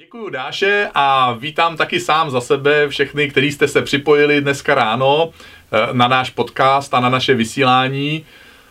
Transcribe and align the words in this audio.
Děkuji 0.00 0.30
Dáše 0.30 0.88
a 0.94 1.32
vítám 1.32 1.76
taky 1.76 2.00
sám 2.00 2.30
za 2.30 2.40
sebe 2.40 2.88
všechny, 2.88 3.30
kteří 3.30 3.52
jste 3.52 3.68
se 3.68 3.82
připojili 3.82 4.40
dneska 4.40 4.74
ráno 4.74 5.30
eh, 5.72 5.88
na 5.92 6.08
náš 6.08 6.30
podcast 6.30 6.94
a 6.94 7.00
na 7.00 7.08
naše 7.08 7.34
vysílání. 7.34 8.24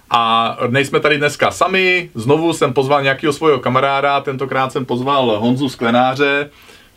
A 0.10 0.58
nejsme 0.68 1.00
tady 1.00 1.18
dneska 1.18 1.52
sami, 1.52 2.10
znovu 2.16 2.54
jsem 2.54 2.74
pozval 2.74 3.04
nějakého 3.04 3.34
svého 3.34 3.60
kamaráda, 3.60 4.22
tentokrát 4.22 4.72
jsem 4.72 4.86
pozval 4.86 5.40
Honzu 5.40 5.70
Sklenáře, 5.70 6.50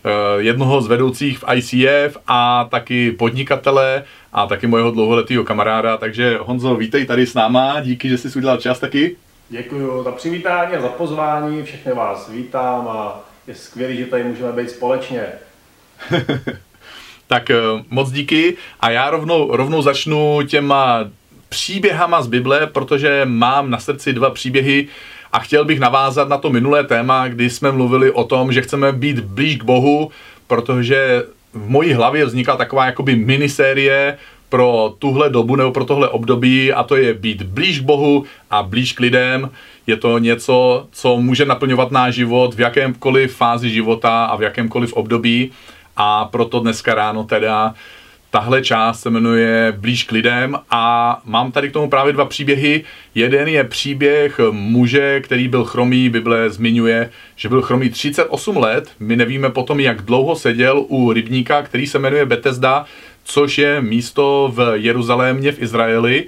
eh, 0.04 0.42
jednoho 0.42 0.80
z 0.80 0.86
vedoucích 0.86 1.38
v 1.38 1.44
ICF 1.54 2.16
a 2.26 2.64
taky 2.64 3.12
podnikatele 3.12 4.04
a 4.32 4.46
taky 4.46 4.66
mojeho 4.66 4.90
dlouholetého 4.90 5.44
kamaráda. 5.44 5.96
Takže 5.96 6.38
Honzo, 6.40 6.74
vítej 6.76 7.06
tady 7.06 7.26
s 7.26 7.34
náma, 7.34 7.80
díky, 7.80 8.08
že 8.08 8.18
jsi 8.18 8.38
udělal 8.38 8.56
čas 8.56 8.78
taky. 8.78 9.16
Děkuji 9.48 10.02
za 10.02 10.12
přivítání 10.12 10.76
a 10.76 10.80
za 10.80 10.88
pozvání, 10.88 11.62
všechny 11.62 11.92
vás 11.92 12.28
vítám 12.28 12.88
a 12.88 13.31
je 13.46 13.54
skvělé, 13.54 13.94
že 13.94 14.06
tady 14.06 14.24
můžeme 14.24 14.52
být 14.52 14.70
společně. 14.70 15.26
tak 17.26 17.50
eh, 17.50 17.56
moc 17.90 18.10
díky 18.10 18.56
a 18.80 18.90
já 18.90 19.10
rovnou, 19.10 19.56
rovnou 19.56 19.82
začnu 19.82 20.42
těma 20.46 21.04
příběhama 21.48 22.22
z 22.22 22.26
Bible, 22.26 22.66
protože 22.66 23.22
mám 23.24 23.70
na 23.70 23.78
srdci 23.78 24.12
dva 24.12 24.30
příběhy 24.30 24.88
a 25.32 25.38
chtěl 25.38 25.64
bych 25.64 25.80
navázat 25.80 26.28
na 26.28 26.38
to 26.38 26.50
minulé 26.50 26.84
téma, 26.84 27.28
kdy 27.28 27.50
jsme 27.50 27.72
mluvili 27.72 28.10
o 28.10 28.24
tom, 28.24 28.52
že 28.52 28.62
chceme 28.62 28.92
být 28.92 29.20
blíž 29.20 29.56
k 29.56 29.64
Bohu, 29.64 30.10
protože 30.46 31.24
v 31.52 31.68
mojí 31.68 31.92
hlavě 31.92 32.24
vznikla 32.24 32.56
taková 32.56 32.86
jakoby 32.86 33.16
minisérie 33.16 34.18
pro 34.52 34.94
tuhle 34.98 35.30
dobu 35.30 35.56
nebo 35.56 35.72
pro 35.72 35.84
tohle 35.84 36.08
období 36.08 36.72
a 36.72 36.82
to 36.82 36.96
je 36.96 37.14
být 37.14 37.42
blíž 37.42 37.80
k 37.80 37.82
Bohu 37.82 38.24
a 38.50 38.62
blíž 38.62 38.92
k 38.92 39.00
lidem. 39.00 39.50
Je 39.86 39.96
to 39.96 40.18
něco, 40.18 40.86
co 40.92 41.16
může 41.16 41.44
naplňovat 41.44 41.90
náš 41.90 42.14
život 42.14 42.54
v 42.54 42.60
jakémkoliv 42.60 43.36
fázi 43.36 43.70
života 43.70 44.24
a 44.24 44.36
v 44.36 44.42
jakémkoliv 44.42 44.92
období 44.92 45.50
a 45.96 46.24
proto 46.24 46.60
dneska 46.60 46.94
ráno 46.94 47.24
teda 47.24 47.74
tahle 48.30 48.62
část 48.62 49.00
se 49.00 49.10
jmenuje 49.10 49.72
Blíž 49.76 50.04
k 50.04 50.12
lidem 50.12 50.58
a 50.70 51.20
mám 51.24 51.52
tady 51.52 51.68
k 51.68 51.72
tomu 51.72 51.88
právě 51.88 52.12
dva 52.12 52.24
příběhy. 52.24 52.84
Jeden 53.14 53.48
je 53.48 53.64
příběh 53.64 54.40
muže, 54.50 55.20
který 55.20 55.48
byl 55.48 55.64
chromý, 55.64 56.08
Bible 56.08 56.50
zmiňuje, 56.50 57.10
že 57.36 57.48
byl 57.48 57.62
chromý 57.62 57.90
38 57.90 58.56
let. 58.56 58.90
My 59.00 59.16
nevíme 59.16 59.50
potom, 59.50 59.80
jak 59.80 60.02
dlouho 60.02 60.36
seděl 60.36 60.84
u 60.88 61.12
rybníka, 61.12 61.62
který 61.62 61.86
se 61.86 61.98
jmenuje 61.98 62.26
Bethesda, 62.26 62.84
což 63.24 63.58
je 63.58 63.80
místo 63.80 64.52
v 64.54 64.72
Jeruzalémě 64.74 65.52
v 65.52 65.62
Izraeli 65.62 66.24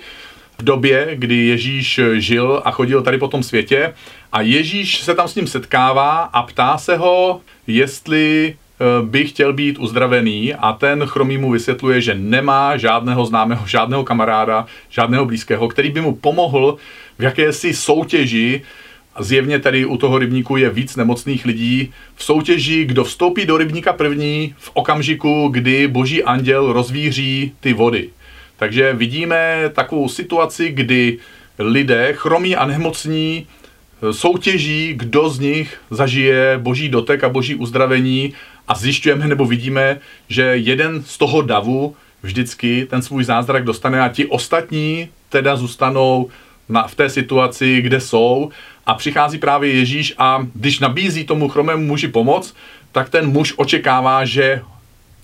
v 0.59 0.62
době, 0.62 1.09
kdy 1.14 1.47
Ježíš 1.47 2.01
žil 2.12 2.62
a 2.64 2.70
chodil 2.70 3.03
tady 3.03 3.19
po 3.19 3.28
tom 3.28 3.42
světě. 3.42 3.95
A 4.33 4.41
Ježíš 4.41 5.01
se 5.01 5.14
tam 5.14 5.28
s 5.28 5.34
ním 5.34 5.47
setkává 5.47 6.23
a 6.23 6.42
ptá 6.42 6.78
se 6.78 6.97
ho, 6.97 7.41
jestli 7.67 8.55
eh, 8.56 8.84
by 9.06 9.25
chtěl 9.25 9.53
být 9.53 9.78
uzdravený. 9.78 10.55
A 10.55 10.73
ten 10.73 11.06
chromý 11.06 11.39
mu 11.39 11.51
vysvětluje, 11.51 12.01
že 12.01 12.14
nemá 12.14 12.77
žádného 12.77 13.27
známého, 13.27 13.67
žádného 13.67 14.05
kamaráda, 14.05 14.67
žádného 14.89 15.25
blízkého, 15.25 15.69
který 15.69 15.91
by 15.91 16.01
mu 16.01 16.14
pomohl 16.14 16.77
v 17.19 17.23
jakési 17.23 17.75
soutěži 17.75 18.62
Zjevně 19.19 19.59
tady 19.59 19.84
u 19.84 19.97
toho 19.97 20.19
rybníku 20.19 20.57
je 20.57 20.70
víc 20.70 20.97
nemocných 20.97 21.45
lidí. 21.47 21.93
V 22.15 22.25
soutěži, 22.25 22.84
kdo 22.84 23.05
vstoupí 23.05 23.47
do 23.47 23.57
rybníka 23.57 23.93
první 23.93 24.55
v 24.59 24.70
okamžiku, 24.75 25.48
kdy 25.48 25.89
boží 25.89 26.25
anděl 26.25 26.73
rozvíří 26.73 27.53
ty 27.61 27.73
vody. 27.73 28.09
Takže 28.57 28.92
vidíme 28.92 29.70
takovou 29.73 30.09
situaci, 30.09 30.69
kdy 30.69 31.19
lidé, 31.59 32.12
chromí 32.12 32.57
a 32.57 32.67
nemocní, 32.67 33.47
soutěží, 34.11 34.95
kdo 34.97 35.29
z 35.29 35.39
nich 35.39 35.81
zažije 35.91 36.59
boží 36.59 36.89
dotek 36.89 37.25
a 37.25 37.29
boží 37.29 37.55
uzdravení 37.55 38.33
a 38.69 38.75
zjišťujeme 38.75 39.29
nebo 39.29 39.47
vidíme, 39.47 40.01
že 40.29 40.42
jeden 40.42 41.03
z 41.03 41.19
toho 41.19 41.42
davu 41.42 41.97
vždycky 42.23 42.87
ten 42.91 43.03
svůj 43.03 43.25
zázrak 43.25 43.65
dostane 43.65 44.01
a 44.01 44.09
ti 44.09 44.27
ostatní 44.27 45.09
teda 45.29 45.57
zůstanou 45.57 46.30
na, 46.69 46.86
v 46.86 46.95
té 46.95 47.11
situaci, 47.11 47.83
kde 47.83 48.01
jsou 48.01 48.51
a 48.86 48.95
přichází 48.95 49.39
právě 49.39 49.72
Ježíš 49.72 50.14
a 50.18 50.46
když 50.55 50.78
nabízí 50.78 51.24
tomu 51.24 51.48
chromému 51.48 51.86
muži 51.86 52.08
pomoc, 52.08 52.55
tak 52.92 53.08
ten 53.08 53.27
muž 53.27 53.55
očekává, 53.56 54.24
že 54.24 54.62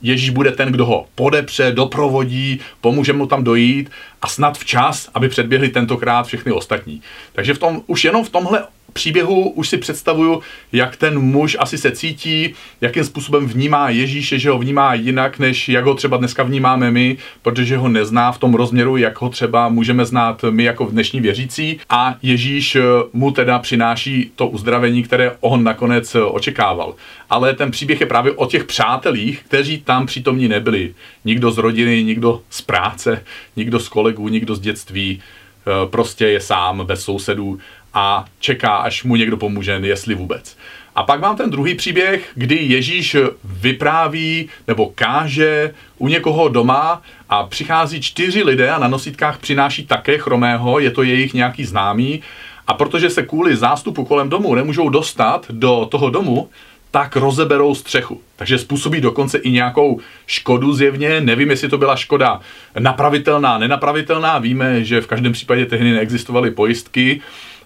Ježíš 0.02 0.30
bude 0.30 0.52
ten, 0.52 0.72
kdo 0.72 0.86
ho 0.86 1.06
podepře, 1.14 1.72
doprovodí, 1.72 2.60
pomůže 2.80 3.12
mu 3.12 3.26
tam 3.26 3.44
dojít 3.44 3.90
a 4.22 4.28
snad 4.28 4.58
včas, 4.58 5.10
aby 5.14 5.28
předběhli 5.28 5.68
tentokrát 5.68 6.26
všechny 6.26 6.52
ostatní. 6.52 7.02
Takže 7.32 7.54
v 7.54 7.58
tom, 7.58 7.82
už 7.86 8.04
jenom 8.04 8.24
v 8.24 8.30
tomhle 8.30 8.62
příběhu 8.92 9.50
už 9.50 9.68
si 9.68 9.78
představuju, 9.78 10.40
jak 10.72 10.96
ten 10.96 11.18
muž 11.18 11.56
asi 11.60 11.78
se 11.78 11.90
cítí, 11.90 12.54
jakým 12.80 13.04
způsobem 13.04 13.46
vnímá 13.46 13.90
Ježíše, 13.90 14.38
že 14.38 14.50
ho 14.50 14.58
vnímá 14.58 14.94
jinak, 14.94 15.38
než 15.38 15.68
jak 15.68 15.84
ho 15.84 15.94
třeba 15.94 16.16
dneska 16.16 16.42
vnímáme 16.42 16.90
my, 16.90 17.16
protože 17.42 17.76
ho 17.76 17.88
nezná 17.88 18.32
v 18.32 18.38
tom 18.38 18.54
rozměru, 18.54 18.96
jak 18.96 19.20
ho 19.20 19.28
třeba 19.28 19.68
můžeme 19.68 20.04
znát 20.04 20.44
my 20.50 20.64
jako 20.64 20.84
v 20.86 20.92
dnešní 20.92 21.20
věřící. 21.20 21.80
A 21.88 22.16
Ježíš 22.22 22.76
eh, 22.76 22.82
mu 23.12 23.30
teda 23.30 23.58
přináší 23.58 24.30
to 24.36 24.48
uzdravení, 24.48 25.02
které 25.02 25.32
on 25.40 25.64
nakonec 25.64 26.14
eh, 26.14 26.22
očekával. 26.22 26.94
Ale 27.30 27.54
ten 27.54 27.70
příběh 27.70 28.00
je 28.00 28.06
právě 28.06 28.32
o 28.32 28.46
těch 28.46 28.64
přátelích, 28.64 29.42
kteří 29.42 29.80
tam 29.80 30.06
přítomní 30.06 30.48
nebyli. 30.48 30.94
Nikdo 31.24 31.50
z 31.50 31.58
rodiny, 31.58 32.04
nikdo 32.04 32.42
z 32.50 32.62
práce, 32.62 33.24
nikdo 33.56 33.80
z 33.80 33.88
kolegů, 33.88 34.28
nikdo 34.28 34.54
z 34.54 34.60
dětství, 34.60 35.20
eh, 35.20 35.86
prostě 35.90 36.26
je 36.26 36.40
sám, 36.40 36.86
bez 36.86 37.02
sousedů 37.02 37.58
a 37.94 38.24
čeká, 38.38 38.76
až 38.76 39.04
mu 39.04 39.16
někdo 39.16 39.36
pomůže, 39.36 39.80
jestli 39.82 40.14
vůbec. 40.14 40.56
A 40.94 41.02
pak 41.02 41.20
mám 41.20 41.36
ten 41.36 41.50
druhý 41.50 41.74
příběh, 41.74 42.30
kdy 42.34 42.56
Ježíš 42.56 43.16
vypráví 43.44 44.48
nebo 44.68 44.92
káže 44.94 45.74
u 45.98 46.08
někoho 46.08 46.48
doma 46.48 47.02
a 47.28 47.42
přichází 47.46 48.00
čtyři 48.00 48.42
lidé 48.42 48.70
a 48.70 48.78
na 48.78 48.88
nosítkách 48.88 49.38
přináší 49.38 49.86
také 49.86 50.18
chromého, 50.18 50.78
je 50.78 50.90
to 50.90 51.02
jejich 51.02 51.34
nějaký 51.34 51.64
známý. 51.64 52.22
A 52.66 52.74
protože 52.74 53.10
se 53.10 53.22
kvůli 53.22 53.56
zástupu 53.56 54.04
kolem 54.04 54.28
domu 54.28 54.54
nemůžou 54.54 54.88
dostat 54.88 55.46
do 55.50 55.88
toho 55.90 56.10
domu, 56.10 56.48
tak 56.90 57.16
rozeberou 57.16 57.74
střechu. 57.74 58.20
Takže 58.36 58.58
způsobí 58.58 59.00
dokonce 59.00 59.38
i 59.38 59.50
nějakou 59.50 60.00
škodu 60.26 60.72
zjevně. 60.72 61.20
Nevím, 61.20 61.50
jestli 61.50 61.68
to 61.68 61.78
byla 61.78 61.96
škoda 61.96 62.40
napravitelná, 62.78 63.58
nenapravitelná. 63.58 64.38
Víme, 64.38 64.84
že 64.84 65.00
v 65.00 65.06
každém 65.06 65.32
případě 65.32 65.66
tehdy 65.66 65.92
neexistovaly 65.92 66.50
pojistky 66.50 67.20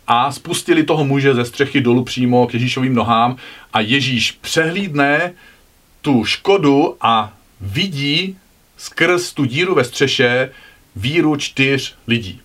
a 0.07 0.33
spustili 0.33 0.83
toho 0.83 1.05
muže 1.05 1.35
ze 1.35 1.45
střechy 1.45 1.81
dolů 1.81 2.05
přímo 2.05 2.47
k 2.47 2.55
Ježíšovým 2.55 2.95
nohám 2.95 3.37
a 3.73 3.81
Ježíš 3.81 4.33
přehlídne 4.33 5.33
tu 6.03 6.25
škodu 6.25 6.97
a 7.01 7.33
vidí 7.61 8.37
skrz 8.77 9.33
tu 9.33 9.45
díru 9.45 9.75
ve 9.75 9.85
střeše 9.85 10.51
víru 10.97 11.37
čtyř 11.37 11.95
lidí. 12.07 12.41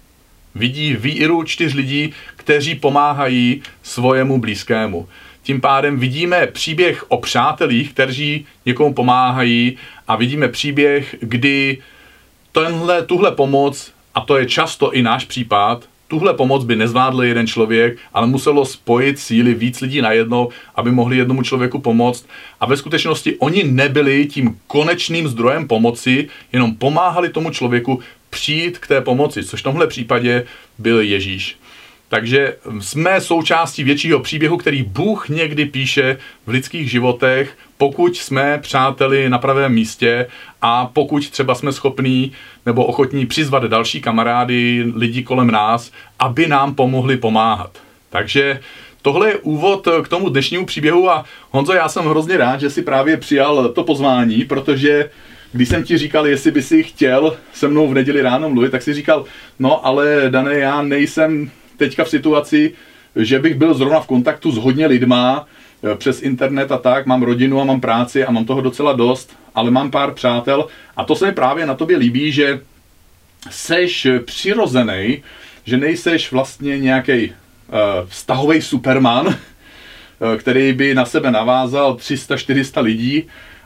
Vidí 0.56 0.94
víru 0.94 1.44
čtyř 1.44 1.74
lidí, 1.74 2.14
kteří 2.36 2.76
pomáhají 2.76 3.62
svojemu 3.84 4.40
blízkému. 4.40 5.08
Tím 5.44 5.62
pádem 5.62 6.00
vidíme 6.00 6.48
příběh 6.48 7.12
o 7.12 7.18
přátelích, 7.18 7.94
kteří 7.94 8.46
někomu 8.66 8.94
pomáhají 8.94 9.78
a 10.08 10.16
vidíme 10.16 10.48
příběh, 10.48 11.16
kdy 11.20 11.78
tenhle, 12.52 13.06
tuhle 13.06 13.32
pomoc, 13.32 13.94
a 14.16 14.22
to 14.22 14.38
je 14.38 14.46
často 14.46 14.92
i 14.92 15.02
náš 15.02 15.26
případ, 15.26 15.86
Tuhle 16.10 16.34
pomoc 16.34 16.64
by 16.64 16.76
nezvládl 16.76 17.24
jeden 17.24 17.48
člověk, 17.48 17.98
ale 18.14 18.28
muselo 18.28 18.66
spojit 18.66 19.20
síly 19.20 19.54
víc 19.54 19.82
lidí 19.82 20.02
najednou, 20.02 20.50
aby 20.76 20.92
mohli 20.92 21.18
jednomu 21.18 21.44
člověku 21.44 21.80
pomoct. 21.80 22.28
A 22.60 22.66
ve 22.66 22.78
skutečnosti 22.78 23.36
oni 23.40 23.64
nebyli 23.64 24.26
tím 24.26 24.60
konečným 24.68 25.28
zdrojem 25.28 25.68
pomoci, 25.68 26.28
jenom 26.54 26.76
pomáhali 26.76 27.30
tomu 27.30 27.50
člověku 27.50 28.00
přijít 28.30 28.78
k 28.78 28.88
té 28.88 29.02
pomoci, 29.02 29.44
což 29.44 29.60
v 29.60 29.64
tomhle 29.64 29.88
případě 29.88 30.46
byl 30.78 31.02
Ježíš. 31.02 31.58
Takže 32.08 32.56
jsme 32.80 33.22
součástí 33.22 33.84
většího 33.84 34.20
příběhu, 34.20 34.58
který 34.58 34.84
Bůh 34.84 35.30
někdy 35.30 35.66
píše 35.66 36.18
v 36.46 36.50
lidských 36.50 36.92
životech, 36.92 37.58
pokud 37.82 38.18
jsme 38.18 38.58
přáteli 38.62 39.30
na 39.30 39.38
pravém 39.38 39.74
místě 39.74 40.28
a 40.62 40.86
pokud 40.86 41.30
třeba 41.30 41.56
jsme 41.56 41.72
schopní 41.72 42.32
nebo 42.66 42.86
ochotní 42.86 43.26
přizvat 43.26 43.64
další 43.64 44.02
kamarády, 44.02 44.92
lidi 44.96 45.24
kolem 45.24 45.52
nás, 45.52 45.92
aby 46.20 46.48
nám 46.48 46.76
pomohli 46.76 47.18
pomáhat. 47.18 47.78
Takže 48.10 48.60
tohle 49.02 49.30
je 49.30 49.38
úvod 49.38 49.88
k 50.04 50.08
tomu 50.08 50.30
dnešnímu 50.30 50.66
příběhu 50.66 51.10
a 51.10 51.26
Honzo, 51.52 51.74
já 51.74 51.90
jsem 51.90 52.06
hrozně 52.06 52.38
rád, 52.38 52.60
že 52.60 52.70
si 52.70 52.82
právě 52.82 53.18
přijal 53.18 53.70
to 53.70 53.84
pozvání, 53.84 54.46
protože 54.46 55.10
když 55.52 55.70
jsem 55.70 55.84
ti 55.84 55.98
říkal, 55.98 56.28
jestli 56.28 56.52
by 56.52 56.62
si 56.62 56.84
chtěl 56.84 57.38
se 57.54 57.68
mnou 57.68 57.88
v 57.88 57.94
neděli 57.94 58.22
ráno 58.22 58.50
mluvit, 58.50 58.72
tak 58.72 58.82
si 58.82 58.94
říkal, 58.94 59.26
no 59.60 59.86
ale 59.86 60.26
Dané, 60.30 60.54
já 60.54 60.82
nejsem 60.82 61.52
teďka 61.78 62.04
v 62.04 62.10
situaci, 62.10 62.74
že 63.16 63.40
bych 63.40 63.56
byl 63.56 63.74
zrovna 63.74 64.00
v 64.00 64.08
kontaktu 64.08 64.52
s 64.52 64.58
hodně 64.58 64.88
lidma 64.88 65.48
přes 65.96 66.22
internet 66.22 66.72
a 66.72 66.78
tak, 66.78 67.06
mám 67.06 67.24
rodinu 67.24 67.62
a 67.62 67.64
mám 67.64 67.82
práci 67.82 68.26
a 68.26 68.32
mám 68.32 68.46
toho 68.46 68.62
docela 68.62 68.94
dost, 68.94 69.36
ale 69.56 69.72
mám 69.72 69.92
pár 69.92 70.14
přátel. 70.14 70.68
A 70.98 71.04
to 71.04 71.16
se 71.16 71.26
mi 71.26 71.32
právě 71.32 71.66
na 71.66 71.76
tobě 71.76 71.98
líbí, 71.98 72.32
že 72.32 72.62
seš 73.50 74.08
přirozený, 74.26 75.24
že 75.66 75.78
nejseš 75.78 76.32
vlastně 76.32 76.80
nějaký 76.80 77.30
uh, 77.30 77.34
vztahový 78.06 78.62
superman, 78.62 79.28
eh, 80.34 80.38
který 80.38 80.74
by 80.74 80.96
na 80.96 81.06
sebe 81.06 81.32
navázal 81.32 81.96
300-400 81.96 82.82
lidí, 82.82 83.24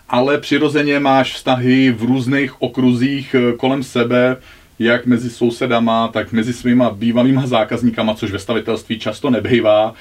ale 0.10 0.38
přirozeně 0.38 1.00
máš 1.00 1.34
vztahy 1.34 1.92
v 1.92 2.04
různých 2.04 2.62
okruzích 2.62 3.36
eh, 3.36 3.54
kolem 3.58 3.84
sebe, 3.84 4.38
jak 4.80 5.06
mezi 5.06 5.30
sousedama, 5.30 6.08
tak 6.08 6.32
mezi 6.32 6.54
svýma 6.54 6.90
bývalýma 6.90 7.48
zákazníkama, 7.48 8.14
což 8.14 8.32
ve 8.32 8.40
stavitelství 8.40 9.00
často 9.00 9.30
nebývá, 9.30 9.94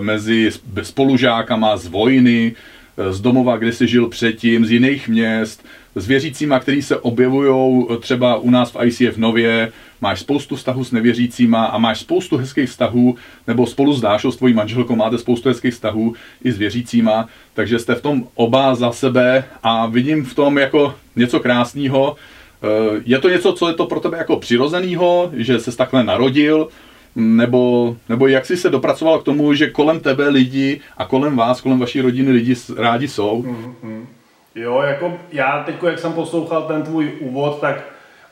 mezi 0.00 0.50
spolužákama 0.82 1.76
z 1.76 1.86
vojny, 1.86 2.54
z 3.10 3.20
domova, 3.20 3.56
kde 3.56 3.72
jsi 3.72 3.86
žil 3.86 4.08
předtím, 4.08 4.66
z 4.66 4.70
jiných 4.70 5.08
měst, 5.08 5.64
s 5.94 6.06
věřícíma, 6.06 6.60
který 6.60 6.82
se 6.82 6.96
objevují 6.96 7.86
třeba 8.00 8.36
u 8.36 8.50
nás 8.50 8.70
v 8.70 8.76
ICF 8.84 9.16
Nově, 9.16 9.72
máš 10.00 10.20
spoustu 10.20 10.56
vztahů 10.56 10.84
s 10.84 10.92
nevěřícíma 10.92 11.64
a 11.64 11.78
máš 11.78 12.00
spoustu 12.00 12.36
hezkých 12.36 12.68
vztahů, 12.68 13.16
nebo 13.46 13.66
spolu 13.66 13.92
s 13.92 14.00
Dášou, 14.00 14.30
s 14.30 14.36
tvojí 14.36 14.54
manželkou 14.54 14.96
máte 14.96 15.18
spoustu 15.18 15.48
hezkých 15.48 15.74
vztahů 15.74 16.14
i 16.44 16.52
s 16.52 16.58
věřícíma, 16.58 17.28
takže 17.54 17.78
jste 17.78 17.94
v 17.94 18.02
tom 18.02 18.28
oba 18.34 18.74
za 18.74 18.92
sebe 18.92 19.44
a 19.62 19.86
vidím 19.86 20.24
v 20.24 20.34
tom 20.34 20.58
jako 20.58 20.94
něco 21.16 21.40
krásného. 21.40 22.16
Eh, 22.62 23.00
je 23.04 23.18
to 23.18 23.28
něco, 23.28 23.52
co 23.52 23.68
je 23.68 23.74
to 23.74 23.86
pro 23.86 24.00
tebe 24.00 24.18
jako 24.18 24.36
přirozenýho, 24.36 25.30
že 25.32 25.60
se 25.60 25.76
takhle 25.76 26.04
narodil, 26.04 26.68
nebo, 27.16 27.96
nebo 28.08 28.26
jak 28.26 28.46
jsi 28.46 28.56
se 28.56 28.70
dopracoval 28.70 29.18
k 29.18 29.24
tomu, 29.24 29.54
že 29.54 29.70
kolem 29.70 30.00
tebe 30.00 30.28
lidi 30.28 30.80
a 30.96 31.04
kolem 31.04 31.36
vás, 31.36 31.60
kolem 31.60 31.78
vaší 31.78 32.00
rodiny 32.00 32.30
lidi 32.30 32.54
rádi 32.76 33.08
jsou? 33.08 33.42
Mm-hmm. 33.42 34.06
Jo, 34.54 34.82
jako 34.82 35.18
já 35.32 35.62
teď, 35.64 35.74
jak 35.86 35.98
jsem 35.98 36.12
poslouchal 36.12 36.62
ten 36.62 36.82
tvůj 36.82 37.12
úvod, 37.20 37.60
tak 37.60 37.84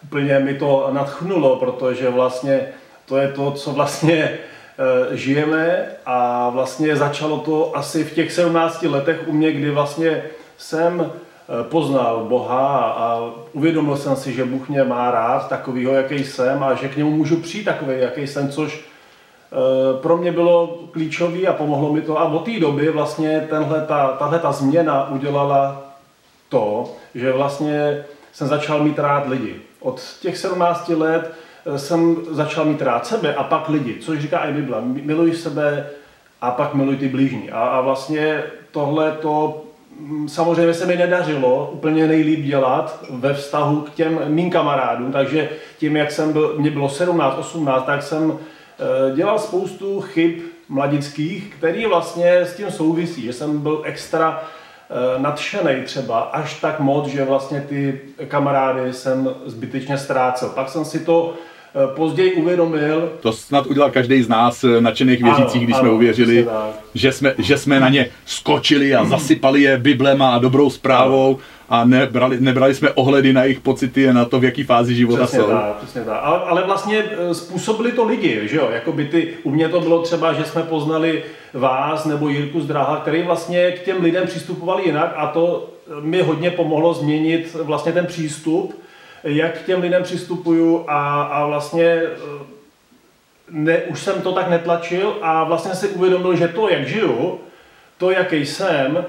úplně 0.03 0.39
mi 0.39 0.55
to 0.55 0.89
nadchnulo, 0.93 1.57
protože 1.57 2.09
vlastně 2.09 2.61
to 3.07 3.17
je 3.17 3.29
to, 3.29 3.51
co 3.51 3.73
vlastně 3.73 4.15
e, 4.23 5.17
žijeme 5.17 5.87
a 6.07 6.49
vlastně 6.51 6.97
začalo 6.97 7.39
to 7.39 7.77
asi 7.77 8.05
v 8.05 8.15
těch 8.15 8.33
17 8.33 8.83
letech 8.83 9.21
u 9.27 9.33
mě, 9.33 9.53
kdy 9.53 9.71
vlastně 9.71 10.23
jsem 10.57 11.13
poznal 11.63 12.25
Boha 12.29 12.79
a 12.79 13.31
uvědomil 13.53 13.97
jsem 13.97 14.17
si, 14.17 14.33
že 14.33 14.45
Bůh 14.45 14.69
mě 14.69 14.85
má 14.85 15.11
rád 15.11 15.49
takovýho, 15.49 15.93
jaký 15.93 16.25
jsem 16.25 16.63
a 16.63 16.75
že 16.75 16.89
k 16.89 16.97
němu 16.97 17.11
můžu 17.11 17.37
přijít 17.37 17.65
takový, 17.65 17.93
jaký 17.99 18.27
jsem, 18.27 18.49
což 18.49 18.81
e, 18.81 20.03
pro 20.03 20.17
mě 20.17 20.33
bylo 20.33 20.79
klíčový 20.91 21.49
a 21.49 21.53
pomohlo 21.53 21.93
mi 21.93 22.01
to. 22.01 22.21
A 22.21 22.25
od 22.25 22.45
té 22.45 22.61
doby 22.61 22.91
vlastně 22.91 23.47
tenhle, 23.51 23.81
ta, 23.87 24.09
tahle 24.09 24.39
ta 24.39 24.53
změna 24.53 25.11
udělala 25.11 25.83
to, 26.49 26.93
že 27.15 27.33
vlastně 27.33 28.05
jsem 28.33 28.49
začal 28.49 28.85
mít 28.85 28.99
rád 28.99 29.29
lidi. 29.29 29.57
Od 29.81 30.03
těch 30.21 30.39
17 30.39 30.89
let 30.89 31.33
eh, 31.67 31.79
jsem 31.79 32.17
začal 32.31 32.65
mít 32.65 32.83
rád 32.83 33.07
sebe 33.07 33.35
a 33.35 33.43
pak 33.43 33.69
lidi, 33.69 33.97
což 34.01 34.19
říká 34.19 34.39
i 34.39 34.53
Bible. 34.53 34.81
Miluj 34.81 35.35
sebe 35.35 35.87
a 36.41 36.51
pak 36.51 36.75
miluj 36.75 36.97
ty 36.97 37.09
blížní. 37.09 37.51
A, 37.51 37.61
a 37.61 37.81
vlastně 37.81 38.43
tohle 38.71 39.13
to 39.13 39.64
samozřejmě 40.27 40.75
se 40.75 40.87
mi 40.87 40.97
nedařilo 40.97 41.71
úplně 41.73 42.07
nejlíp 42.07 42.45
dělat 42.45 43.05
ve 43.11 43.35
vztahu 43.35 43.81
k 43.81 43.91
těm 43.91 44.21
mým 44.27 44.51
kamarádům, 44.51 45.13
takže 45.13 45.49
tím, 45.79 45.97
jak 45.97 46.11
jsem 46.11 46.33
byl, 46.33 46.55
mě 46.59 46.71
bylo 46.71 46.89
17, 46.89 47.39
18, 47.39 47.87
tak 47.87 48.03
jsem 48.03 48.39
eh, 48.39 49.17
dělal 49.17 49.39
spoustu 49.39 50.01
chyb 50.01 50.41
mladických, 50.69 51.55
který 51.59 51.87
vlastně 51.87 52.37
s 52.37 52.57
tím 52.57 52.71
souvisí, 52.71 53.23
že 53.23 53.33
jsem 53.33 53.59
byl 53.59 53.83
extra 53.85 54.45
Eh, 54.91 55.19
nadšený 55.19 55.83
třeba 55.85 56.21
až 56.21 56.61
tak 56.61 56.81
moc, 56.81 57.07
že 57.07 57.25
vlastně 57.25 57.61
ty 57.61 58.01
kamarády 58.29 58.93
jsem 58.93 59.35
zbytečně 59.47 59.99
ztrácel. 59.99 60.49
Pak 60.49 60.69
jsem 60.69 60.85
si 60.85 61.01
to 61.01 61.35
později 61.87 62.35
uvědomil. 62.35 63.13
To 63.21 63.33
snad 63.33 63.67
udělal 63.67 63.91
každý 63.91 64.23
z 64.23 64.29
nás 64.29 64.65
eh, 64.65 64.81
nadšených 64.81 65.23
věřících, 65.23 65.65
když 65.65 65.75
ano, 65.75 65.83
jsme 65.83 65.91
uvěřili, 65.91 66.47
že 66.95 67.13
jsme, 67.13 67.35
že 67.39 67.59
jsme 67.59 67.81
na 67.81 67.89
ně 67.89 68.07
skočili 68.27 68.95
a 68.95 69.05
zasypali 69.05 69.63
je 69.63 69.79
Biblema 69.79 70.35
a 70.35 70.39
dobrou 70.39 70.71
zprávou. 70.71 71.27
Ano 71.27 71.39
a 71.69 71.85
nebrali, 71.85 72.41
nebrali 72.41 72.75
jsme 72.75 72.91
ohledy 72.91 73.33
na 73.33 73.45
jejich 73.45 73.61
pocity 73.61 74.09
a 74.09 74.13
na 74.13 74.25
to, 74.25 74.41
v 74.41 74.45
jaký 74.45 74.63
fázi 74.63 74.95
života 74.95 75.23
přesně 75.27 75.41
jsou. 75.41 75.51
Tak, 75.51 75.77
přesně 75.77 76.01
tak. 76.01 76.21
Ale, 76.23 76.41
ale 76.41 76.63
vlastně 76.65 77.05
e, 77.31 77.35
způsobili 77.35 77.93
to 77.93 78.05
lidi, 78.05 78.41
že 78.45 78.57
jo? 78.57 78.69
Jakoby 78.73 79.05
ty, 79.05 79.29
u 79.43 79.51
mě 79.51 79.69
to 79.69 79.81
bylo 79.81 80.03
třeba, 80.03 80.33
že 80.33 80.45
jsme 80.45 80.63
poznali 80.63 81.23
vás 81.55 82.05
nebo 82.05 82.29
Jirku 82.29 82.61
z 82.61 82.67
Dráha, 82.67 82.97
který 82.97 83.23
vlastně 83.23 83.71
k 83.71 83.85
těm 83.85 84.03
lidem 84.03 84.27
přistupovali 84.27 84.83
jinak 84.87 85.15
a 85.17 85.27
to 85.27 85.71
mi 86.01 86.23
hodně 86.23 86.51
pomohlo 86.51 86.95
změnit 86.95 87.57
vlastně 87.63 87.93
ten 87.93 88.07
přístup, 88.07 88.75
jak 89.25 89.59
k 89.59 89.67
těm 89.67 89.81
lidem 89.81 90.03
přistupuju 90.03 90.85
a, 90.89 91.23
a 91.23 91.47
vlastně 91.47 91.85
e, 91.85 92.11
ne, 93.51 93.83
už 93.83 94.01
jsem 94.01 94.23
to 94.23 94.33
tak 94.33 94.51
netlačil 94.51 95.17
a 95.23 95.45
vlastně 95.45 95.75
si 95.75 95.89
uvědomil, 95.89 96.37
že 96.37 96.49
to, 96.49 96.69
jak 96.69 96.89
žiju, 96.89 97.41
to, 97.99 98.11
jaký 98.11 98.47
jsem, 98.47 99.07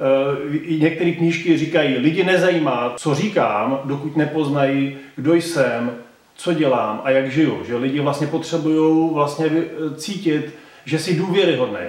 Eh, 0.00 0.56
i 0.56 0.80
některé 0.80 1.12
knížky 1.12 1.58
říkají, 1.58 1.96
lidi 1.96 2.24
nezajímá, 2.24 2.94
co 2.96 3.14
říkám, 3.14 3.80
dokud 3.84 4.16
nepoznají, 4.16 4.96
kdo 5.16 5.34
jsem, 5.34 5.90
co 6.34 6.52
dělám 6.52 7.00
a 7.04 7.10
jak 7.10 7.30
žiju. 7.30 7.64
Že 7.66 7.76
lidi 7.76 8.00
vlastně 8.00 8.26
potřebují 8.26 9.14
vlastně 9.14 9.50
cítit, 9.96 10.54
že 10.84 10.98
si 10.98 11.16
důvěryhodný. 11.16 11.86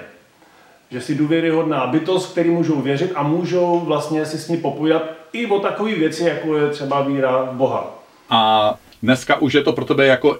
Že 0.91 1.01
si 1.01 1.15
důvěryhodná 1.15 1.87
bytost, 1.87 2.31
který 2.31 2.49
můžou 2.49 2.81
věřit 2.81 3.11
a 3.15 3.23
můžou 3.23 3.79
vlastně 3.79 4.25
si 4.25 4.37
s 4.37 4.47
ní 4.47 4.57
popovídat 4.57 5.03
i 5.33 5.45
o 5.45 5.59
takové 5.59 5.95
věci, 5.95 6.23
jako 6.23 6.57
je 6.57 6.69
třeba 6.69 7.01
víra 7.01 7.43
v 7.43 7.55
Boha. 7.55 7.99
A 8.29 8.73
dneska 9.03 9.35
už 9.35 9.53
je 9.53 9.63
to 9.63 9.73
pro 9.73 9.85
tebe 9.85 10.05
jako 10.05 10.39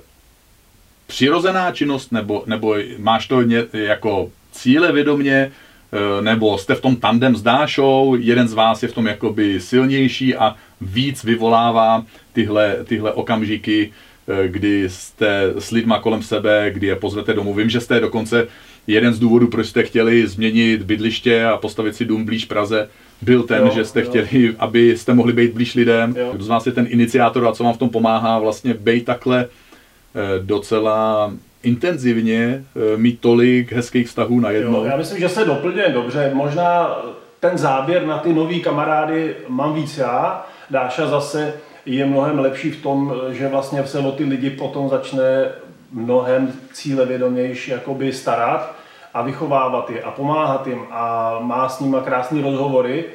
přirozená 1.07 1.71
činnost, 1.71 2.11
nebo, 2.11 2.43
nebo 2.45 2.75
máš 2.97 3.27
to 3.27 3.41
ně, 3.41 3.63
jako 3.73 4.29
cíle 4.51 4.91
vědomě, 4.91 5.51
Eh, 5.93 6.21
nebo 6.21 6.57
jste 6.57 6.75
v 6.75 6.81
tom 6.81 6.95
tandem 6.95 7.35
s 7.35 7.41
Dášou, 7.41 8.15
jeden 8.19 8.47
z 8.47 8.53
vás 8.53 8.83
je 8.83 8.89
v 8.89 8.93
tom 8.93 9.07
jakoby 9.07 9.59
silnější 9.59 10.35
a 10.35 10.55
víc 10.81 11.23
vyvolává 11.23 12.05
tyhle, 12.33 12.77
tyhle 12.85 13.13
okamžiky, 13.13 13.91
eh, 14.27 14.47
kdy 14.47 14.89
jste 14.89 15.53
s 15.57 15.71
lidma 15.71 15.99
kolem 15.99 16.23
sebe, 16.23 16.71
kdy 16.73 16.87
je 16.87 16.95
pozvete 16.95 17.33
domů. 17.33 17.53
Vím, 17.53 17.69
že 17.69 17.81
jste 17.81 17.99
dokonce 17.99 18.47
jeden 18.87 19.13
z 19.13 19.19
důvodů, 19.19 19.47
proč 19.47 19.67
jste 19.67 19.83
chtěli 19.83 20.27
změnit 20.27 20.83
bydliště 20.83 21.45
a 21.45 21.57
postavit 21.57 21.95
si 21.95 22.05
dům 22.05 22.25
blíž 22.25 22.45
Praze, 22.45 22.89
byl 23.21 23.43
ten, 23.43 23.65
jo, 23.65 23.71
že 23.73 23.85
jste 23.85 23.99
jo. 23.99 24.05
chtěli, 24.09 24.55
aby 24.59 24.97
jste 24.97 25.13
mohli 25.13 25.33
být 25.33 25.53
blíž 25.53 25.75
lidem. 25.75 26.15
Jo. 26.17 26.29
Kdo 26.33 26.43
z 26.43 26.47
vás 26.47 26.65
je 26.65 26.71
ten 26.71 26.87
iniciátor 26.89 27.47
a 27.47 27.51
co 27.51 27.63
vám 27.63 27.73
v 27.73 27.77
tom 27.77 27.89
pomáhá 27.89 28.39
vlastně 28.39 28.73
být 28.73 29.05
takhle 29.05 29.45
eh, 29.45 30.39
docela 30.39 31.33
intenzivně 31.63 32.63
eh, 32.75 32.97
mít 32.97 33.19
tolik 33.19 33.71
hezkých 33.71 34.07
vztahů 34.07 34.39
na 34.39 34.49
jedno. 34.49 34.85
já 34.85 34.97
myslím, 34.97 35.19
že 35.19 35.29
se 35.29 35.45
doplňuje 35.45 35.89
dobře. 35.89 36.31
Možná 36.33 36.97
ten 37.39 37.57
záběr 37.57 38.05
na 38.05 38.17
ty 38.17 38.33
nový 38.33 38.61
kamarády 38.61 39.35
mám 39.47 39.73
víc 39.73 39.97
já. 39.97 40.47
Dáša 40.69 41.07
zase 41.07 41.53
je 41.85 42.05
mnohem 42.05 42.39
lepší 42.39 42.71
v 42.71 42.81
tom, 42.83 43.13
že 43.29 43.47
vlastně 43.47 43.83
se 43.83 43.99
o 43.99 44.11
ty 44.11 44.23
lidi 44.23 44.49
potom 44.49 44.89
začne 44.89 45.49
mnohem 45.91 46.53
cílevědomější 46.73 47.71
jakoby 47.71 48.13
starat 48.13 48.75
a 49.13 49.21
vychovávat 49.21 49.89
je 49.89 50.01
a 50.01 50.11
pomáhat 50.11 50.67
jim 50.67 50.81
a 50.91 51.35
má 51.39 51.69
s 51.69 51.79
nimi 51.79 51.97
krásné 52.03 52.41
rozhovory. 52.41 53.05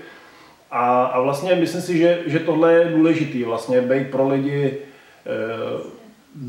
A, 0.70 1.04
a 1.04 1.20
vlastně 1.20 1.54
myslím 1.54 1.82
si, 1.82 1.98
že, 1.98 2.18
že 2.26 2.38
tohle 2.38 2.72
je 2.72 2.84
důležité, 2.84 3.44
vlastně 3.44 3.80
být 3.80 4.10
pro 4.10 4.28
lidi 4.28 4.64
e, 4.66 4.76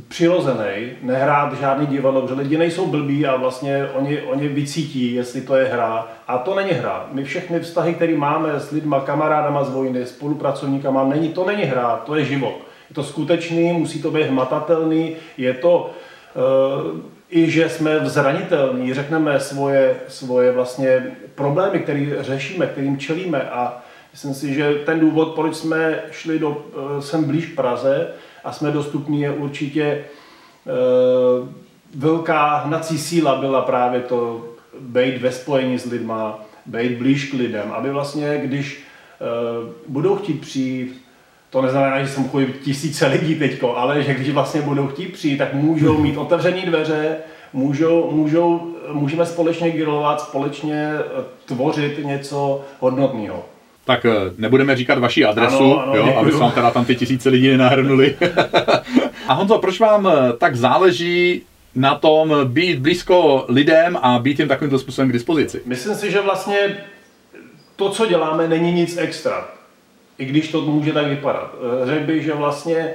přirozený, 0.08 0.92
nehrát 1.02 1.54
žádný 1.60 1.86
divadlo, 1.88 2.22
protože 2.22 2.42
lidi 2.42 2.58
nejsou 2.58 2.88
blbí 2.88 3.26
a 3.26 3.36
vlastně 3.36 3.88
oni, 3.94 4.22
oni 4.22 4.48
vycítí, 4.48 5.14
jestli 5.14 5.42
to 5.42 5.56
je 5.56 5.66
hra. 5.66 6.08
A 6.28 6.38
to 6.38 6.56
není 6.56 6.72
hra. 6.72 7.08
My 7.12 7.24
všechny 7.24 7.60
vztahy, 7.60 7.94
které 7.94 8.18
máme 8.18 8.60
s 8.60 8.72
lidma, 8.72 9.00
kamarádama 9.00 9.64
z 9.64 9.74
vojny, 9.74 10.06
spolupracovníkama, 10.06 11.04
není, 11.04 11.30
to 11.30 11.46
není 11.46 11.64
hra, 11.64 12.02
to 12.06 12.16
je 12.16 12.26
život. 12.26 12.56
Je 12.90 12.96
to 12.96 13.04
skutečný, 13.04 13.74
musí 13.74 14.02
to 14.02 14.12
být 14.12 14.28
hmatatelný, 14.28 15.16
je 15.38 15.54
to 15.54 15.92
uh, 16.36 17.02
i, 17.30 17.52
že 17.52 17.70
jsme 17.70 18.00
zranitelní, 18.04 18.94
řekneme 18.94 19.40
svoje, 19.40 19.96
svoje 20.08 20.52
vlastně 20.52 21.16
problémy, 21.36 21.80
které 21.80 22.16
řešíme, 22.20 22.68
kterým 22.68 22.98
čelíme. 22.98 23.42
A 23.42 23.84
myslím 24.12 24.34
si, 24.34 24.54
že 24.54 24.74
ten 24.74 25.00
důvod, 25.00 25.36
proč 25.36 25.56
jsme 25.56 26.02
šli 26.12 26.40
do, 26.40 26.50
uh, 26.50 27.00
sem 27.00 27.24
blíž 27.24 27.46
k 27.46 27.56
Praze, 27.56 28.08
a 28.48 28.52
jsme 28.52 28.72
dostupní, 28.72 29.22
je 29.22 29.32
určitě 29.32 29.84
e, 29.84 30.04
velká 31.96 32.56
hnací 32.56 32.98
síla 32.98 33.36
byla 33.36 33.62
právě 33.62 34.02
to 34.02 34.46
být 34.80 35.22
ve 35.22 35.32
spojení 35.32 35.80
s 35.80 35.86
lidma, 35.86 36.40
být 36.66 36.98
blíž 36.98 37.32
k 37.32 37.34
lidem, 37.34 37.72
aby 37.72 37.90
vlastně, 37.90 38.38
když 38.44 38.78
e, 38.78 38.84
budou 39.88 40.16
chtít 40.16 40.42
přijít, 40.42 41.06
to 41.50 41.62
neznamená, 41.62 42.04
že 42.04 42.08
sem 42.08 42.30
chodí 42.30 42.54
tisíce 42.64 43.08
lidí 43.08 43.36
teďko, 43.36 43.78
ale 43.78 44.04
že 44.04 44.14
když 44.14 44.30
vlastně 44.30 44.62
budou 44.62 44.88
chtít 44.88 45.14
přijít, 45.14 45.38
tak 45.38 45.54
můžou 45.54 45.98
mít 45.98 46.18
otevřené 46.18 46.66
dveře, 46.66 47.18
můžou, 47.54 48.12
můžou, 48.12 48.76
můžeme 48.92 49.26
společně 49.26 49.72
grilovat, 49.72 50.22
společně 50.22 50.94
tvořit 51.46 52.06
něco 52.06 52.62
hodnotného 52.80 53.46
tak 53.88 54.06
eh, 54.06 54.12
nebudeme 54.38 54.76
říkat 54.76 55.00
vaši 55.00 55.26
adresu, 55.26 55.80
ano, 55.80 55.82
ano, 55.82 55.96
jo, 55.96 56.16
aby 56.18 56.32
se 56.32 56.38
vám 56.38 56.52
teda 56.52 56.72
tam 56.72 56.86
ty 56.86 56.96
tisíce 56.96 57.30
lidí 57.30 57.50
nenahrnuli. 57.50 58.16
a 59.28 59.34
Honzo, 59.34 59.58
proč 59.58 59.80
vám 59.80 60.08
eh, 60.08 60.34
tak 60.38 60.56
záleží 60.56 61.44
na 61.76 61.96
tom 61.96 62.36
být 62.44 62.80
blízko 62.80 63.46
lidem 63.48 63.98
a 64.02 64.20
být 64.20 64.40
jim 64.40 64.48
takovýmto 64.48 64.80
způsobem 64.80 65.10
k 65.10 65.14
dispozici? 65.14 65.62
Myslím 65.66 65.96
si, 65.96 66.12
že 66.12 66.22
vlastně 66.22 66.58
to, 67.76 67.90
co 67.90 68.06
děláme, 68.06 68.48
není 68.48 68.72
nic 68.72 68.98
extra. 68.98 69.48
I 70.18 70.26
když 70.26 70.52
to 70.52 70.62
může 70.62 70.94
tak 70.94 71.08
vypadat. 71.08 71.56
Řekl 71.84 72.06
bych, 72.06 72.24
že 72.24 72.34
vlastně 72.34 72.78
eh, 72.78 72.94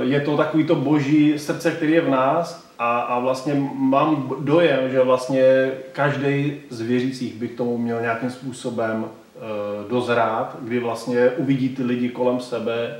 je 0.00 0.20
to 0.20 0.36
takový 0.36 0.64
to 0.64 0.74
boží 0.74 1.38
srdce, 1.38 1.70
který 1.70 1.92
je 1.92 2.00
v 2.00 2.10
nás 2.10 2.70
a, 2.82 3.00
a 3.00 3.18
vlastně 3.18 3.54
mám 3.74 4.30
dojem, 4.40 4.90
že 4.90 5.00
vlastně 5.00 5.70
každý 5.92 6.54
z 6.70 6.80
věřících 6.80 7.34
by 7.34 7.48
k 7.48 7.56
tomu 7.56 7.78
měl 7.78 8.00
nějakým 8.00 8.30
způsobem 8.30 9.04
uh, 9.04 9.90
dozrát, 9.90 10.56
kdy 10.60 10.78
vlastně 10.78 11.30
uvidí 11.30 11.68
ty 11.68 11.82
lidi 11.82 12.08
kolem 12.08 12.40
sebe, 12.40 12.96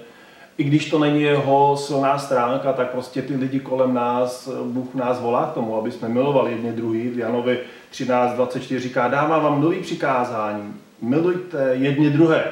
i 0.59 0.64
když 0.64 0.90
to 0.90 0.99
není 0.99 1.23
jeho 1.23 1.76
silná 1.76 2.19
stránka, 2.19 2.73
tak 2.73 2.90
prostě 2.90 3.23
ty 3.23 3.37
lidi 3.37 3.61
kolem 3.61 3.95
nás, 3.95 4.49
Bůh 4.64 4.95
nás 4.95 5.21
volá 5.21 5.47
k 5.47 5.55
tomu, 5.55 5.76
aby 5.76 5.93
jsme 5.93 6.09
milovali 6.09 6.52
jedně 6.52 6.73
druhý. 6.73 7.09
V 7.09 7.19
Janovi 7.19 7.59
13.24 7.93 8.79
říká, 8.79 9.09
dávám 9.09 9.43
vám 9.43 9.61
nový 9.61 9.81
přikázání, 9.81 10.75
milujte 11.02 11.71
jedně 11.73 12.11
druhé. 12.11 12.45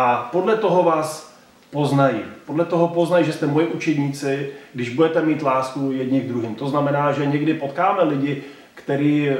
A 0.00 0.28
podle 0.32 0.56
toho 0.56 0.82
vás 0.82 1.34
poznají. 1.70 2.20
Podle 2.46 2.64
toho 2.64 2.88
poznají, 2.88 3.24
že 3.24 3.32
jste 3.32 3.46
moji 3.46 3.66
učedníci, 3.66 4.50
když 4.74 4.88
budete 4.88 5.22
mít 5.22 5.42
lásku 5.42 5.92
jedni 5.92 6.20
k 6.20 6.28
druhým. 6.28 6.54
To 6.54 6.68
znamená, 6.68 7.12
že 7.12 7.26
někdy 7.26 7.54
potkáme 7.54 8.02
lidi, 8.02 8.42
kteří 8.74 9.30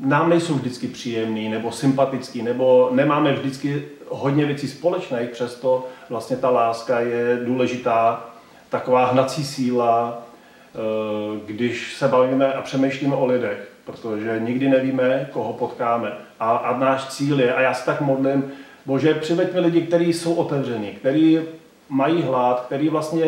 nám 0.00 0.30
nejsou 0.30 0.54
vždycky 0.54 0.88
příjemný 0.88 1.48
nebo 1.48 1.72
sympatický, 1.72 2.42
nebo 2.42 2.90
nemáme 2.92 3.32
vždycky 3.32 3.84
hodně 4.08 4.46
věcí 4.46 4.68
společných, 4.68 5.30
přesto 5.30 5.86
vlastně 6.10 6.36
ta 6.36 6.50
láska 6.50 7.00
je 7.00 7.40
důležitá, 7.44 8.24
taková 8.68 9.06
hnací 9.06 9.44
síla, 9.44 10.22
eh, 10.74 11.40
když 11.46 11.96
se 11.96 12.08
bavíme 12.08 12.52
a 12.52 12.62
přemýšlíme 12.62 13.16
o 13.16 13.26
lidech, 13.26 13.68
protože 13.84 14.40
nikdy 14.40 14.68
nevíme, 14.68 15.28
koho 15.32 15.52
potkáme. 15.52 16.12
A, 16.40 16.50
a 16.56 16.78
náš 16.78 17.06
cíl 17.06 17.40
je, 17.40 17.54
a 17.54 17.60
já 17.60 17.74
se 17.74 17.86
tak 17.86 18.00
modlím, 18.00 18.52
Bože, 18.86 19.14
přiveď 19.14 19.54
mi 19.54 19.60
lidi, 19.60 19.80
kteří 19.80 20.12
jsou 20.12 20.34
otevření, 20.34 20.86
kteří 20.86 21.38
mají 21.88 22.22
hlad, 22.22 22.64
kteří 22.66 22.88
vlastně 22.88 23.24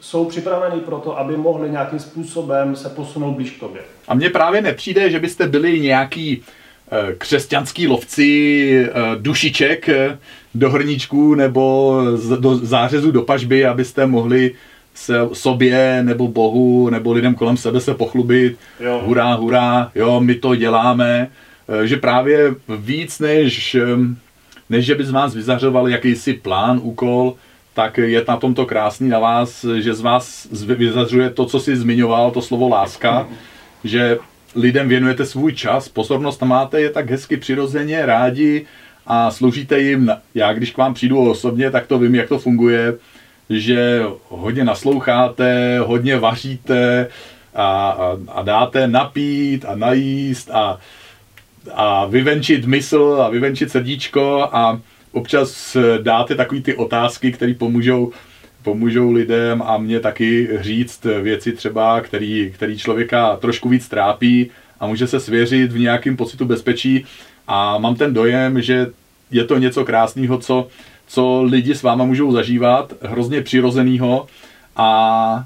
jsou 0.00 0.24
připraveni 0.24 0.80
pro 0.80 0.98
to, 0.98 1.18
aby 1.18 1.36
mohli 1.36 1.70
nějakým 1.70 1.98
způsobem 1.98 2.76
se 2.76 2.88
posunout 2.88 3.32
blíž 3.32 3.50
k 3.50 3.60
tobě. 3.60 3.82
A 4.08 4.14
mně 4.14 4.30
právě 4.30 4.62
nepřijde, 4.62 5.10
že 5.10 5.18
byste 5.18 5.46
byli 5.46 5.80
nějaký 5.80 6.42
eh, 6.90 7.14
křesťanský 7.18 7.88
lovci 7.88 8.70
eh, 8.86 8.92
dušiček 9.18 9.88
eh, 9.88 10.18
do 10.54 10.70
hrníčků 10.70 11.34
nebo 11.34 11.94
do 12.40 12.56
zářezu 12.56 13.10
do 13.10 13.22
pažby, 13.22 13.66
abyste 13.66 14.06
mohli 14.06 14.54
se 14.94 15.14
sobě 15.32 16.02
nebo 16.02 16.28
Bohu 16.28 16.90
nebo 16.90 17.12
lidem 17.12 17.34
kolem 17.34 17.56
sebe 17.56 17.80
se 17.80 17.94
pochlubit. 17.94 18.58
Jo. 18.80 19.02
Hurá, 19.04 19.34
hurá, 19.34 19.90
jo, 19.94 20.20
my 20.20 20.34
to 20.34 20.54
děláme. 20.54 21.28
Že 21.84 21.96
právě 21.96 22.54
víc 22.68 23.18
než, 23.18 23.76
než 24.70 24.84
že 24.84 24.94
by 24.94 25.04
z 25.04 25.10
vás 25.10 25.34
vyzařoval 25.34 25.88
jakýsi 25.88 26.32
plán, 26.32 26.80
úkol, 26.82 27.34
tak 27.74 27.98
je 27.98 28.24
na 28.28 28.36
tomto 28.36 28.66
krásný 28.66 29.08
na 29.08 29.18
vás, 29.18 29.66
že 29.78 29.94
z 29.94 30.00
vás 30.00 30.48
vyzařuje 30.52 31.30
to, 31.30 31.46
co 31.46 31.60
si 31.60 31.76
zmiňoval, 31.76 32.30
to 32.30 32.42
slovo 32.42 32.68
láska, 32.68 33.28
že 33.84 34.18
lidem 34.54 34.88
věnujete 34.88 35.26
svůj 35.26 35.52
čas, 35.52 35.88
pozornost 35.88 36.42
máte 36.42 36.80
je 36.80 36.90
tak 36.90 37.10
hezky 37.10 37.36
přirozeně, 37.36 38.06
rádi 38.06 38.66
a 39.06 39.30
sloužíte 39.30 39.80
jim. 39.80 40.12
Já 40.34 40.52
když 40.52 40.70
k 40.70 40.78
vám 40.78 40.94
přijdu 40.94 41.30
osobně, 41.30 41.70
tak 41.70 41.86
to 41.86 41.98
vím, 41.98 42.14
jak 42.14 42.28
to 42.28 42.38
funguje, 42.38 42.94
že 43.50 44.02
hodně 44.28 44.64
nasloucháte, 44.64 45.78
hodně 45.78 46.16
vaříte 46.16 47.08
a, 47.54 47.90
a, 47.90 48.16
a 48.28 48.42
dáte 48.42 48.86
napít 48.86 49.64
a 49.64 49.74
najíst 49.74 50.50
a, 50.50 50.78
a 51.74 52.06
vyvenčit 52.06 52.66
mysl 52.66 53.18
a 53.20 53.30
vyvenčit 53.30 53.70
srdíčko 53.70 54.48
a 54.52 54.80
občas 55.12 55.76
dáte 56.02 56.34
takový 56.34 56.62
ty 56.62 56.74
otázky, 56.74 57.32
které 57.32 57.54
pomůžou, 57.54 58.12
pomůžou 58.62 59.12
lidem 59.12 59.62
a 59.62 59.78
mě 59.78 60.00
taky 60.00 60.48
říct 60.60 61.06
věci 61.22 61.52
třeba, 61.52 62.00
který, 62.00 62.52
který 62.54 62.78
člověka 62.78 63.36
trošku 63.36 63.68
víc 63.68 63.88
trápí 63.88 64.50
a 64.80 64.86
může 64.86 65.06
se 65.06 65.20
svěřit 65.20 65.72
v 65.72 65.78
nějakém 65.78 66.16
pocitu 66.16 66.44
bezpečí. 66.44 67.04
A 67.46 67.78
mám 67.78 67.94
ten 67.94 68.14
dojem, 68.14 68.62
že 68.62 68.86
je 69.30 69.44
to 69.44 69.58
něco 69.58 69.84
krásného, 69.84 70.38
co, 70.38 70.68
co 71.06 71.42
lidi 71.42 71.74
s 71.74 71.82
váma 71.82 72.04
můžou 72.04 72.32
zažívat, 72.32 72.92
hrozně 73.02 73.40
přirozeného 73.40 74.26
a 74.76 75.44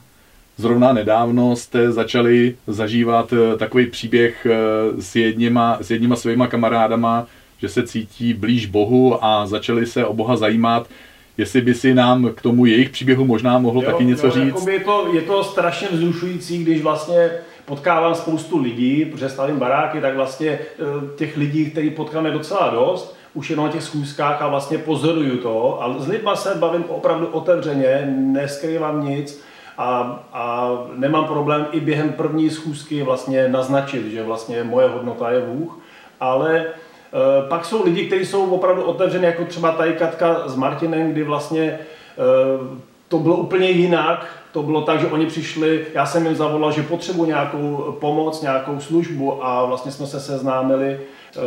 zrovna 0.58 0.92
nedávno 0.92 1.56
jste 1.56 1.92
začali 1.92 2.56
zažívat 2.66 3.32
eh, 3.32 3.58
takový 3.58 3.86
příběh 3.86 4.46
eh, 4.46 5.02
s 5.02 5.16
jedněma, 5.16 5.78
s 5.80 5.90
jedněma 5.90 6.16
svýma 6.16 6.46
kamarádama, 6.46 7.26
že 7.58 7.68
se 7.68 7.86
cítí 7.86 8.34
blíž 8.34 8.66
Bohu 8.66 9.24
a 9.24 9.46
začali 9.46 9.86
se 9.86 10.04
o 10.04 10.14
Boha 10.14 10.36
zajímat. 10.36 10.86
Jestli 11.38 11.60
by 11.60 11.74
si 11.74 11.94
nám 11.94 12.30
k 12.34 12.42
tomu 12.42 12.66
jejich 12.66 12.90
příběhu 12.90 13.24
možná 13.24 13.58
mohl 13.58 13.82
jo, 13.82 13.90
taky 13.90 14.04
něco 14.04 14.26
jo, 14.26 14.32
říct? 14.32 14.66
Je 14.66 14.80
to, 14.80 15.08
je 15.12 15.22
to 15.22 15.44
strašně 15.44 15.88
vzrušující, 15.90 16.58
když 16.58 16.82
vlastně 16.82 17.30
potkávám 17.64 18.14
spoustu 18.14 18.62
lidí, 18.62 19.04
protože 19.04 19.28
stavím 19.28 19.58
baráky, 19.58 20.00
tak 20.00 20.16
vlastně 20.16 20.50
eh, 20.50 20.84
těch 21.16 21.36
lidí, 21.36 21.70
který 21.70 21.90
potkáme 21.90 22.30
docela 22.30 22.70
dost, 22.70 23.16
už 23.34 23.50
jenom 23.50 23.66
na 23.66 23.72
těch 23.72 23.82
schůzkách 23.82 24.42
a 24.42 24.48
vlastně 24.48 24.78
pozoruju 24.78 25.36
to. 25.36 25.82
A 25.82 25.98
s 25.98 26.08
lidma 26.08 26.36
se 26.36 26.54
bavím 26.54 26.84
opravdu 26.88 27.26
otevřeně, 27.26 28.14
neskrývám 28.16 29.08
nic 29.08 29.40
a, 29.78 30.20
a 30.32 30.70
nemám 30.97 31.25
problém 31.25 31.66
i 31.73 31.80
během 31.80 32.12
první 32.12 32.50
schůzky 32.50 33.02
vlastně 33.02 33.49
naznačit, 33.49 34.11
že 34.11 34.23
vlastně 34.23 34.64
moje 34.64 34.88
hodnota 34.88 35.30
je 35.30 35.40
Bůh, 35.40 35.78
ale 36.20 36.66
Eh, 37.12 37.49
pak 37.49 37.64
jsou 37.64 37.85
lidi, 37.85 38.06
kteří 38.06 38.26
jsou 38.26 38.50
opravdu 38.50 38.82
otevřeni, 38.82 39.25
jako 39.25 39.44
třeba 39.44 39.73
tady 39.73 39.92
Katka 39.92 40.42
s 40.47 40.56
Martinem, 40.56 41.12
kdy 41.12 41.23
vlastně 41.23 41.62
eh, 41.62 42.78
to 43.08 43.18
bylo 43.18 43.37
úplně 43.37 43.70
jinak. 43.70 44.26
To 44.52 44.62
bylo 44.62 44.82
tak, 44.82 45.00
že 45.00 45.06
oni 45.06 45.26
přišli, 45.26 45.87
já 45.94 46.06
jsem 46.06 46.26
jim 46.26 46.37
zavolal, 46.37 46.73
že 46.73 46.82
potřebuji 46.82 47.25
nějakou 47.25 47.97
pomoc, 48.00 48.42
nějakou 48.42 48.80
službu 48.80 49.44
a 49.44 49.64
vlastně 49.64 49.92
jsme 49.92 50.06
se 50.06 50.20
seznámili. 50.20 51.00
Eh, 51.00 51.40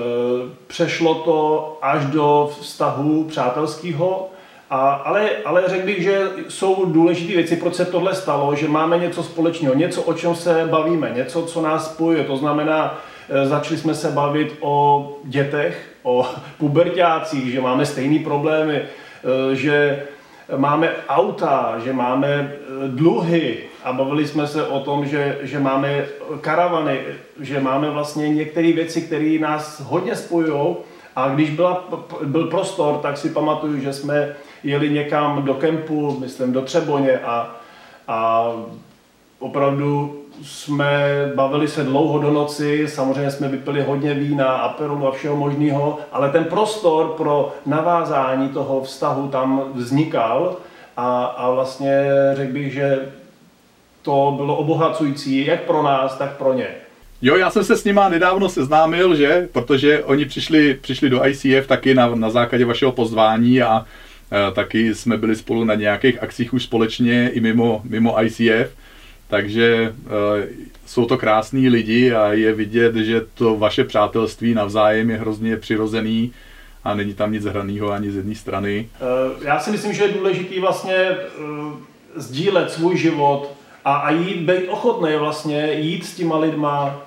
přešlo 0.68 1.16
to 1.16 1.78
až 1.82 2.06
do 2.06 2.52
vztahu 2.62 3.24
přátelského, 3.24 4.30
a, 4.72 4.92
ale, 4.92 5.30
ale 5.46 5.64
řekl 5.68 5.86
bych, 5.86 6.02
že 6.02 6.22
jsou 6.50 6.86
důležité 6.86 7.34
věci, 7.34 7.56
proč 7.56 7.76
se 7.76 7.86
tohle 7.86 8.16
stalo, 8.16 8.56
že 8.56 8.68
máme 8.68 8.98
něco 8.98 9.24
společného, 9.24 9.76
něco, 9.76 10.02
o 10.02 10.14
čem 10.14 10.36
se 10.36 10.68
bavíme, 10.72 11.12
něco, 11.16 11.44
co 11.44 11.62
nás 11.62 11.94
spojuje. 11.94 12.24
To 12.24 12.38
znamená, 12.38 13.02
Eh, 13.34 13.46
začali 13.48 13.78
jsme 13.78 13.96
se 13.96 14.12
bavit 14.12 14.58
o 14.60 15.08
dětech, 15.24 15.90
o 16.04 16.26
pubertácích, 16.58 17.52
že 17.52 17.62
máme 17.62 17.86
stejné 17.86 18.20
problémy, 18.20 18.76
eh, 18.82 19.56
že 19.56 20.04
máme 20.58 20.92
auta, 21.08 21.76
že 21.84 21.94
máme 21.94 22.28
eh, 22.28 22.88
dluhy 22.88 23.58
a 23.84 23.94
bavili 23.94 24.28
jsme 24.28 24.48
se 24.48 24.68
o 24.68 24.80
tom, 24.80 25.06
že, 25.06 25.38
že 25.42 25.60
máme 25.60 26.06
karavany, 26.42 27.00
že 27.40 27.60
máme 27.60 27.90
vlastně 27.90 28.30
některé 28.30 28.74
věci, 28.74 29.02
které 29.02 29.40
nás 29.40 29.80
hodně 29.80 30.16
spojují. 30.16 30.76
A 31.16 31.30
když 31.30 31.50
byla, 31.50 31.90
byl 32.24 32.48
prostor, 32.48 32.98
tak 32.98 33.18
si 33.18 33.30
pamatuju, 33.30 33.80
že 33.80 33.94
jsme 33.94 34.36
jeli 34.64 34.90
někam 34.90 35.44
do 35.44 35.54
kempu, 35.54 36.18
myslím 36.20 36.54
do 36.54 36.62
Třeboně 36.62 37.20
a, 37.20 37.56
a 38.08 38.48
opravdu 39.40 40.18
jsme 40.44 41.32
bavili 41.36 41.68
se 41.68 41.84
dlouho 41.84 42.20
do 42.20 42.32
noci, 42.32 42.88
samozřejmě 42.88 43.32
jsme 43.32 43.48
vypili 43.48 43.82
hodně 43.82 44.14
vína, 44.14 44.46
aperolu 44.46 45.08
a 45.08 45.12
všeho 45.12 45.36
možného, 45.36 46.00
ale 46.12 46.30
ten 46.30 46.44
prostor 46.44 47.08
pro 47.08 47.54
navázání 47.66 48.50
toho 48.50 48.82
vztahu 48.82 49.28
tam 49.28 49.64
vznikal 49.74 50.56
a, 50.98 51.24
a 51.26 51.52
vlastně 51.52 52.04
řekl 52.34 52.54
bych, 52.54 52.74
že 52.74 53.00
to 54.02 54.34
bylo 54.38 54.56
obohacující 54.56 55.46
jak 55.46 55.62
pro 55.62 55.84
nás, 55.84 56.18
tak 56.18 56.38
pro 56.38 56.54
ně. 56.54 56.68
Jo, 57.22 57.36
já 57.36 57.50
jsem 57.50 57.64
se 57.64 57.78
s 57.78 57.84
nima 57.84 58.10
nedávno 58.10 58.50
seznámil, 58.50 59.16
že, 59.16 59.50
protože 59.52 60.04
oni 60.04 60.26
přišli, 60.26 60.74
přišli 60.74 61.10
do 61.10 61.26
ICF 61.26 61.68
taky 61.68 61.94
na, 61.94 62.16
na 62.16 62.30
základě 62.30 62.66
vašeho 62.66 62.92
pozvání 62.92 63.62
a 63.62 63.86
taky 64.54 64.96
jsme 64.96 65.18
byli 65.18 65.36
spolu 65.36 65.64
na 65.64 65.76
nějakých 65.76 66.24
akcích 66.24 66.54
už 66.54 66.64
společně 66.64 67.30
i 67.30 67.40
mimo, 67.40 67.82
mimo 67.84 68.24
ICF. 68.24 68.74
Takže 69.28 69.94
uh, 70.06 70.12
jsou 70.86 71.06
to 71.06 71.18
krásní 71.18 71.70
lidi 71.70 72.14
a 72.14 72.34
je 72.34 72.54
vidět, 72.54 72.96
že 72.96 73.22
to 73.34 73.58
vaše 73.58 73.84
přátelství 73.84 74.54
navzájem 74.54 75.10
je 75.10 75.18
hrozně 75.18 75.58
přirozený 75.58 76.32
a 76.84 76.96
není 76.96 77.14
tam 77.14 77.32
nic 77.32 77.46
hraného 77.46 77.92
ani 77.92 78.12
z 78.12 78.16
jedné 78.16 78.36
strany. 78.36 78.90
Uh, 79.02 79.44
já 79.44 79.60
si 79.60 79.72
myslím, 79.72 79.94
že 79.94 80.04
je 80.04 80.14
důležitý 80.14 80.60
vlastně 80.60 81.08
sdílet 82.16 82.72
svůj 82.72 82.98
život 82.98 83.54
a, 83.86 83.96
a 83.96 84.12
jít, 84.12 84.38
být 84.38 84.68
ochotný 84.68 85.16
vlastně 85.20 85.74
jít 85.74 86.06
s 86.06 86.16
těma 86.16 86.38
lidma 86.38 87.02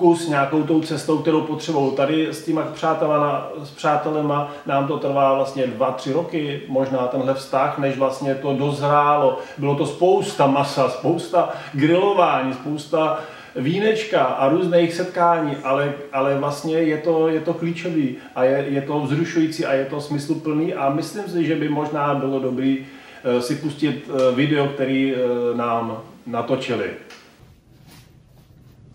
kus 0.00 0.28
nějakou 0.28 0.62
tou 0.62 0.80
cestou, 0.80 1.18
kterou 1.18 1.40
potřebují. 1.40 1.92
Tady 1.96 2.28
s 2.28 2.44
těma 2.44 2.62
přátelema, 2.62 3.48
s 3.62 3.70
přátelema 3.70 4.52
nám 4.66 4.88
to 4.88 4.98
trvá 4.98 5.34
vlastně 5.34 5.66
dva, 5.66 5.90
tři 5.90 6.12
roky, 6.12 6.62
možná 6.68 6.98
tenhle 6.98 7.34
vztah, 7.34 7.78
než 7.78 7.98
vlastně 7.98 8.34
to 8.34 8.54
dozrálo. 8.56 9.38
Bylo 9.58 9.74
to 9.74 9.86
spousta 9.86 10.46
masa, 10.46 10.88
spousta 10.88 11.48
grilování, 11.74 12.54
spousta 12.54 13.18
vínečka 13.56 14.24
a 14.24 14.48
různých 14.48 14.94
setkání, 14.94 15.56
ale, 15.64 15.94
ale 16.12 16.38
vlastně 16.38 16.76
je 16.76 16.98
to, 16.98 17.28
je 17.28 17.40
to 17.40 17.54
klíčový 17.54 18.16
a 18.34 18.44
je, 18.44 18.64
je 18.68 18.82
to 18.82 19.00
vzrušující 19.00 19.66
a 19.66 19.72
je 19.72 19.84
to 19.84 20.00
smysluplný 20.00 20.74
a 20.74 20.90
myslím 20.90 21.24
si, 21.28 21.44
že 21.44 21.56
by 21.56 21.68
možná 21.68 22.14
bylo 22.14 22.40
dobrý 22.40 22.86
eh, 23.24 23.42
si 23.42 23.56
pustit 23.56 24.08
eh, 24.08 24.34
video, 24.34 24.66
který 24.66 25.14
eh, 25.14 25.18
nám 25.56 26.02
natočili. 26.26 26.90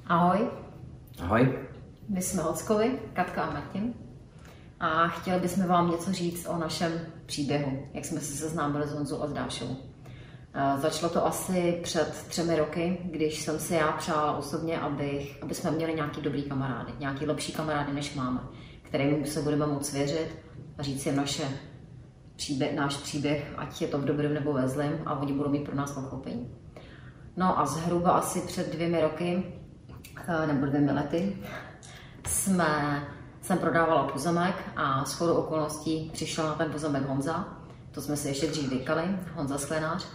Ahoj. 0.07 0.64
Ahoj. 1.21 1.59
My 2.09 2.21
jsme 2.21 2.43
Hockovi, 2.43 2.99
Katka 3.13 3.43
a 3.43 3.53
Martin. 3.53 3.93
A 4.79 5.07
chtěli 5.07 5.39
bychom 5.39 5.67
vám 5.67 5.91
něco 5.91 6.13
říct 6.13 6.45
o 6.45 6.57
našem 6.57 6.91
příběhu, 7.25 7.87
jak 7.93 8.05
jsme 8.05 8.19
se 8.19 8.35
seznámili 8.37 8.87
s 8.87 8.93
Honzou 8.93 9.21
a 9.21 9.27
s 9.27 9.33
Dášou. 9.33 9.77
Začalo 10.77 11.13
to 11.13 11.25
asi 11.25 11.79
před 11.83 12.25
třemi 12.29 12.55
roky, 12.55 12.97
když 13.03 13.41
jsem 13.41 13.59
si 13.59 13.73
já 13.73 13.91
přála 13.91 14.37
osobně, 14.37 14.79
abych, 14.79 15.43
aby 15.43 15.55
jsme 15.55 15.71
měli 15.71 15.93
nějaký 15.93 16.21
dobrý 16.21 16.43
kamarády, 16.43 16.93
nějaký 16.99 17.25
lepší 17.25 17.53
kamarády, 17.53 17.93
než 17.93 18.15
máme, 18.15 18.39
kterým 18.81 19.25
se 19.25 19.41
budeme 19.41 19.67
moct 19.67 19.93
věřit 19.93 20.27
a 20.77 20.83
říct 20.83 21.05
jim 21.05 21.15
naše 21.15 21.43
příběh, 22.35 22.75
náš 22.75 22.97
příběh, 22.97 23.53
ať 23.57 23.81
je 23.81 23.87
to 23.87 23.97
v 23.97 24.05
dobrém 24.05 24.33
nebo 24.33 24.53
ve 24.53 24.67
zlém, 24.67 24.99
a 25.05 25.19
oni 25.19 25.33
budou 25.33 25.49
mít 25.49 25.65
pro 25.65 25.75
nás 25.75 25.91
pochopení. 25.91 26.51
No 27.37 27.59
a 27.59 27.65
zhruba 27.65 28.11
asi 28.11 28.41
před 28.41 28.71
dvěmi 28.71 29.01
roky, 29.01 29.43
eh, 29.45 29.64
nebo 30.45 30.65
dvěmi 30.65 30.91
lety, 30.91 31.37
jsme, 32.27 33.03
jsem 33.41 33.57
prodávala 33.57 34.03
pozemek 34.03 34.55
a 34.75 35.05
s 35.05 35.13
chodou 35.13 35.33
okolností 35.33 36.09
přišel 36.13 36.45
na 36.45 36.53
ten 36.53 36.71
pozemek 36.71 37.07
Honza, 37.07 37.47
to 37.91 38.01
jsme 38.01 38.17
si 38.17 38.27
ještě 38.27 38.47
dřív 38.47 38.69
vykali, 38.69 39.03
Honza 39.35 39.57
Sklenář, 39.57 40.07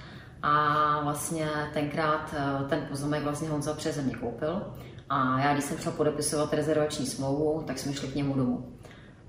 a 0.42 1.00
vlastně 1.02 1.48
tenkrát 1.72 2.34
eh, 2.36 2.64
ten 2.68 2.86
pozemek 2.88 3.22
vlastně 3.22 3.48
Honza 3.48 3.74
přeze 3.74 4.02
mě 4.02 4.14
koupil. 4.14 4.62
A 5.08 5.40
já, 5.40 5.52
když 5.52 5.64
jsem 5.64 5.78
šla 5.78 5.92
podepisovat 5.92 6.52
rezervační 6.54 7.06
smlouvu, 7.06 7.62
tak 7.66 7.78
jsme 7.78 7.92
šli 7.92 8.08
k 8.08 8.14
němu 8.14 8.34
domů. 8.34 8.72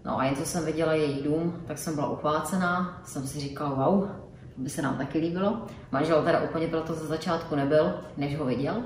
No 0.06 0.20
a 0.20 0.26
jen 0.26 0.36
co 0.36 0.46
jsem 0.46 0.66
viděla 0.66 0.94
její 0.94 1.24
dům, 1.24 1.64
tak 1.68 1.78
jsem 1.78 1.96
byla 1.96 2.10
uchvácená, 2.10 3.02
jsem 3.06 3.28
si 3.28 3.40
říkala, 3.40 3.74
wow, 3.74 4.10
by 4.58 4.70
se 4.70 4.82
nám 4.82 4.98
taky 4.98 5.20
líbilo. 5.20 5.66
Manžel 5.92 6.24
teda 6.24 6.42
úplně 6.42 6.68
byl 6.68 6.82
to 6.82 6.94
ze 6.94 7.08
začátku 7.08 7.56
nebyl, 7.56 7.94
než 8.18 8.38
ho 8.38 8.46
viděl. 8.46 8.84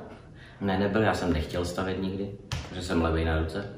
Ne, 0.62 0.80
nebyl, 0.80 1.02
já 1.02 1.14
jsem 1.14 1.34
nechtěl 1.34 1.66
stavět 1.66 2.02
nikdy, 2.02 2.38
protože 2.70 2.82
jsem 2.82 3.02
levý 3.02 3.26
na 3.26 3.40
ruce. 3.40 3.76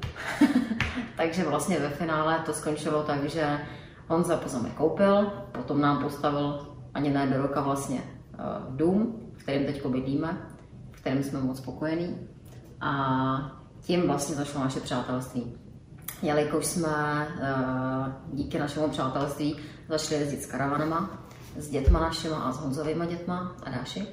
Takže 1.16 1.44
vlastně 1.44 1.78
ve 1.78 1.90
finále 1.90 2.38
to 2.46 2.52
skončilo 2.52 3.02
tak, 3.02 3.24
že 3.24 3.60
on 4.08 4.24
za 4.24 4.36
pozemek 4.36 4.72
koupil, 4.72 5.32
potom 5.52 5.80
nám 5.80 6.02
postavil 6.02 6.66
ani 6.94 7.10
ne 7.10 7.26
do 7.26 7.42
roka 7.42 7.60
vlastně 7.60 8.00
uh, 8.00 8.76
dům, 8.76 9.20
v 9.36 9.42
kterém 9.42 9.66
teď 9.66 9.86
bydlíme, 9.86 10.38
v 10.92 11.00
kterém 11.00 11.22
jsme 11.22 11.40
moc 11.40 11.58
spokojení. 11.58 12.28
A 12.80 13.58
tím 13.80 14.06
vlastně 14.06 14.34
začalo 14.34 14.64
naše 14.64 14.80
přátelství. 14.80 15.54
Jelikož 16.22 16.66
jsme 16.66 16.88
uh, 17.28 18.12
díky 18.32 18.58
našemu 18.58 18.88
přátelství 18.88 19.56
začali 19.88 20.20
jezdit 20.20 20.42
s 20.42 20.46
karavanama, 20.46 21.10
s 21.56 21.70
dětma 21.70 22.00
našima 22.00 22.36
a 22.36 22.52
s 22.52 22.58
Honzovými 22.58 23.06
dětma 23.06 23.56
a 23.62 23.70
Dáši, 23.70 24.06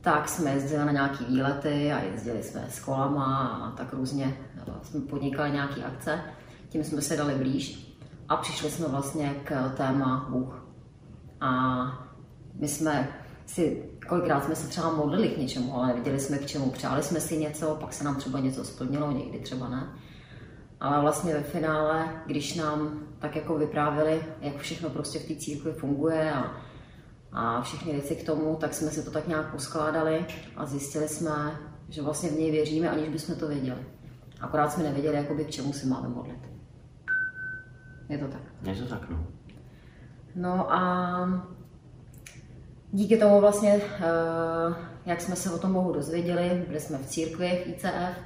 tak 0.00 0.28
jsme 0.28 0.50
jezdili 0.50 0.84
na 0.84 0.92
nějaké 0.92 1.24
výlety 1.24 1.92
a 1.92 2.02
jezdili 2.02 2.42
jsme 2.42 2.66
s 2.70 2.80
kolama 2.80 3.46
a 3.46 3.76
tak 3.76 3.92
různě 3.92 4.36
jsme 4.82 5.00
podnikali 5.00 5.50
nějaké 5.50 5.84
akce. 5.84 6.20
Tím 6.68 6.84
jsme 6.84 7.02
se 7.02 7.16
dali 7.16 7.34
blíž 7.34 7.96
a 8.28 8.36
přišli 8.36 8.70
jsme 8.70 8.88
vlastně 8.88 9.34
k 9.44 9.68
téma 9.76 10.26
Bůh. 10.30 10.66
A 11.40 11.50
my 12.54 12.68
jsme 12.68 13.08
si, 13.46 13.90
kolikrát 14.08 14.44
jsme 14.44 14.56
se 14.56 14.68
třeba 14.68 14.92
modlili 14.92 15.28
k 15.28 15.38
něčemu, 15.38 15.76
ale 15.76 15.86
neviděli 15.86 16.20
jsme 16.20 16.38
k 16.38 16.46
čemu. 16.46 16.70
Přáli 16.70 17.02
jsme 17.02 17.20
si 17.20 17.38
něco, 17.38 17.76
pak 17.80 17.92
se 17.92 18.04
nám 18.04 18.16
třeba 18.16 18.40
něco 18.40 18.64
splnilo, 18.64 19.12
někdy 19.12 19.38
třeba 19.38 19.68
ne. 19.68 19.88
Ale 20.80 21.00
vlastně 21.00 21.34
ve 21.34 21.42
finále, 21.42 22.22
když 22.26 22.54
nám 22.54 23.00
tak 23.18 23.36
jako 23.36 23.58
vyprávěli, 23.58 24.24
jak 24.40 24.56
všechno 24.56 24.90
prostě 24.90 25.18
v 25.18 25.28
té 25.28 25.34
církvi 25.34 25.72
funguje 25.72 26.32
a, 26.32 26.52
a 27.32 27.62
všechny 27.62 27.92
věci 27.92 28.16
k 28.16 28.26
tomu, 28.26 28.56
tak 28.56 28.74
jsme 28.74 28.90
si 28.90 29.02
to 29.04 29.10
tak 29.10 29.28
nějak 29.28 29.52
poskládali 29.52 30.26
a 30.56 30.66
zjistili 30.66 31.08
jsme, 31.08 31.56
že 31.88 32.02
vlastně 32.02 32.28
v 32.28 32.38
něj 32.38 32.50
věříme, 32.50 32.90
aniž 32.90 33.08
bychom 33.08 33.34
to 33.34 33.48
věděli. 33.48 33.80
Akorát 34.40 34.72
jsme 34.72 34.82
nevěděli, 34.82 35.16
jakoby, 35.16 35.44
k 35.44 35.50
čemu 35.50 35.72
se 35.72 35.86
máme 35.86 36.08
modlit. 36.08 36.40
Je 38.08 38.18
to 38.18 38.28
tak? 38.28 38.42
Je 38.62 38.74
to 38.74 38.86
tak, 38.86 39.10
no. 39.10 39.26
No 40.34 40.72
a 40.72 41.42
díky 42.92 43.16
tomu 43.16 43.40
vlastně, 43.40 43.80
eh, 44.00 44.74
jak 45.06 45.20
jsme 45.20 45.36
se 45.36 45.50
o 45.50 45.58
tom 45.58 45.72
Bohu 45.72 45.92
dozvěděli, 45.92 46.64
byli 46.66 46.80
jsme 46.80 46.98
v 46.98 47.06
církvi 47.06 47.62
v 47.64 47.68
ICF, 47.68 48.18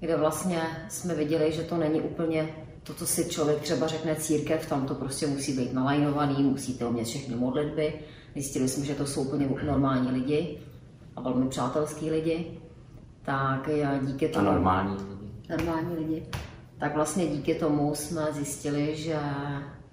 kde 0.00 0.16
vlastně 0.16 0.62
jsme 0.88 1.14
viděli, 1.14 1.52
že 1.52 1.62
to 1.62 1.76
není 1.76 2.00
úplně 2.00 2.48
to, 2.82 2.94
co 2.94 3.06
si 3.06 3.28
člověk 3.28 3.60
třeba 3.60 3.86
řekne 3.86 4.16
církev, 4.16 4.68
tam 4.68 4.86
to 4.86 4.94
prostě 4.94 5.26
musí 5.26 5.52
být 5.52 5.72
nalajnovaný, 5.72 6.42
musíte 6.42 6.86
umět 6.86 7.04
všechny 7.04 7.36
modlitby. 7.36 7.94
Zjistili 8.34 8.68
jsme, 8.68 8.84
že 8.84 8.94
to 8.94 9.06
jsou 9.06 9.22
úplně 9.22 9.48
normální 9.66 10.10
lidi 10.10 10.58
a 11.16 11.20
velmi 11.20 11.48
přátelský 11.48 12.10
lidi. 12.10 12.58
Tak 13.22 13.68
díky 14.02 14.28
tomu... 14.28 14.48
A 14.48 14.52
normální 14.52 14.96
lidi. 14.96 15.32
Normální 15.50 15.96
lidi. 15.96 16.26
Tak 16.78 16.94
vlastně 16.94 17.26
díky 17.26 17.54
tomu 17.54 17.94
jsme 17.94 18.26
zjistili, 18.32 18.96
že 18.96 19.20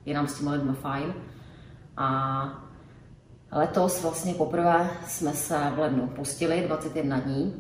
je 0.06 0.14
nám 0.14 0.28
s 0.28 0.40
těma 0.40 0.52
lidmi 0.52 0.74
fajn. 0.74 1.14
A 1.98 2.70
letos 3.52 4.02
vlastně 4.04 4.34
poprvé 4.34 4.90
jsme 5.08 5.34
se 5.34 5.72
v 5.76 5.80
lednu 5.80 6.08
pustili 6.08 6.64
21 6.68 7.20
dní 7.20 7.54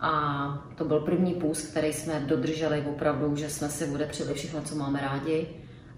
a 0.00 0.64
to 0.74 0.84
byl 0.84 1.00
první 1.00 1.34
půst, 1.34 1.70
který 1.70 1.92
jsme 1.92 2.20
dodrželi 2.20 2.86
opravdu, 2.90 3.36
že 3.36 3.50
jsme 3.50 3.68
si 3.68 3.84
odepřeli 3.84 4.34
všechno, 4.34 4.62
co 4.62 4.74
máme 4.74 5.00
rádi. 5.00 5.46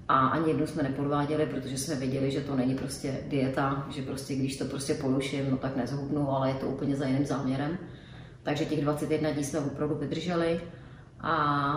A 0.08 0.26
ani 0.28 0.48
jednou 0.48 0.66
jsme 0.66 0.82
nepodváděli, 0.82 1.46
protože 1.46 1.78
jsme 1.78 1.94
věděli, 1.94 2.30
že 2.30 2.40
to 2.40 2.56
není 2.56 2.74
prostě 2.74 3.20
dieta, 3.28 3.86
že 3.90 4.02
prostě 4.02 4.36
když 4.36 4.56
to 4.56 4.64
prostě 4.64 4.94
poruším, 4.94 5.50
no 5.50 5.56
tak 5.56 5.76
nezhubnu, 5.76 6.30
ale 6.30 6.48
je 6.48 6.54
to 6.54 6.66
úplně 6.66 6.96
za 6.96 7.06
jiným 7.06 7.26
záměrem. 7.26 7.78
Takže 8.42 8.64
těch 8.64 8.80
21 8.80 9.30
dní 9.30 9.44
jsme 9.44 9.60
opravdu 9.60 9.94
vydrželi 9.94 10.60
a 11.20 11.76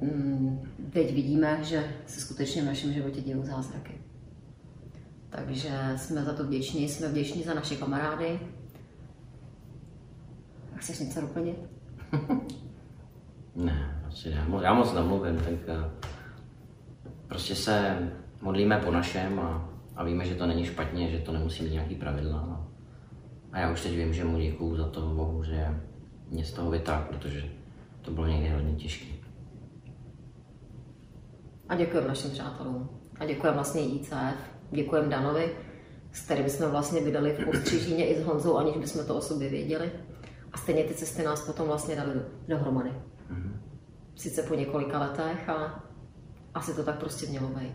mm, 0.00 0.60
teď 0.92 1.14
vidíme, 1.14 1.58
že 1.62 1.84
se 2.06 2.20
skutečně 2.20 2.62
v 2.62 2.66
našem 2.66 2.92
životě 2.92 3.20
dějí 3.20 3.42
zázraky. 3.42 4.00
Takže 5.30 5.70
jsme 5.96 6.24
za 6.24 6.32
to 6.32 6.44
vděční, 6.44 6.88
jsme 6.88 7.08
vděční 7.08 7.42
za 7.42 7.54
naše 7.54 7.76
kamarády, 7.76 8.40
Chceš 10.76 10.98
něco 10.98 11.20
doplnit? 11.20 11.58
ne, 13.56 14.02
asi 14.08 14.30
ne. 14.30 14.46
Já 14.62 14.74
moc 14.74 14.92
nemluvím, 14.92 15.36
tak 15.36 15.54
eh, 15.68 15.90
prostě 17.28 17.54
se 17.54 17.98
modlíme 18.42 18.80
po 18.84 18.90
našem 18.90 19.40
a, 19.40 19.70
a 19.96 20.04
víme, 20.04 20.24
že 20.24 20.34
to 20.34 20.46
není 20.46 20.64
špatně, 20.64 21.10
že 21.10 21.18
to 21.18 21.32
nemusí 21.32 21.62
mít 21.62 21.72
nějaký 21.72 21.94
pravidla. 21.94 22.46
No. 22.48 22.68
A 23.52 23.58
já 23.58 23.72
už 23.72 23.82
teď 23.82 23.96
vím, 23.96 24.12
že 24.12 24.24
mu 24.24 24.38
děkuju 24.38 24.76
za 24.76 24.88
to 24.88 25.00
Bohu, 25.00 25.44
že 25.44 25.80
mě 26.30 26.44
z 26.44 26.52
toho 26.52 26.70
vytáhl, 26.70 27.04
protože 27.08 27.44
to 28.02 28.10
bylo 28.10 28.26
někdy 28.26 28.48
hodně 28.48 28.74
těžké. 28.74 29.06
A 31.68 31.74
děkujeme 31.74 32.08
našim 32.08 32.30
přátelům. 32.30 32.88
A 33.20 33.24
děkujeme 33.24 33.54
vlastně 33.54 33.82
ICF, 33.82 34.36
děkujeme 34.70 35.08
Danovi, 35.08 35.52
s 36.12 36.24
kterým 36.24 36.48
jsme 36.48 36.68
vlastně 36.68 37.00
vydali 37.00 37.32
v 37.32 37.48
Ostřižíně 37.48 38.06
i 38.06 38.20
s 38.20 38.24
Honzou, 38.24 38.56
aniž 38.56 38.76
bychom 38.76 39.06
to 39.06 39.16
o 39.16 39.20
sobě 39.20 39.48
věděli. 39.48 39.92
A 40.52 40.58
stejně 40.58 40.84
ty 40.84 40.94
cesty 40.94 41.22
nás 41.22 41.46
potom 41.46 41.66
vlastně 41.66 41.96
dali 41.96 42.12
dohromady. 42.48 42.90
Mm-hmm. 42.90 43.52
Sice 44.14 44.42
po 44.42 44.54
několika 44.54 44.98
letech, 44.98 45.48
ale 45.48 45.70
asi 46.56 46.74
to 46.74 46.82
tak 46.82 46.98
prostě 46.98 47.26
mělo 47.26 47.48
být. 47.48 47.72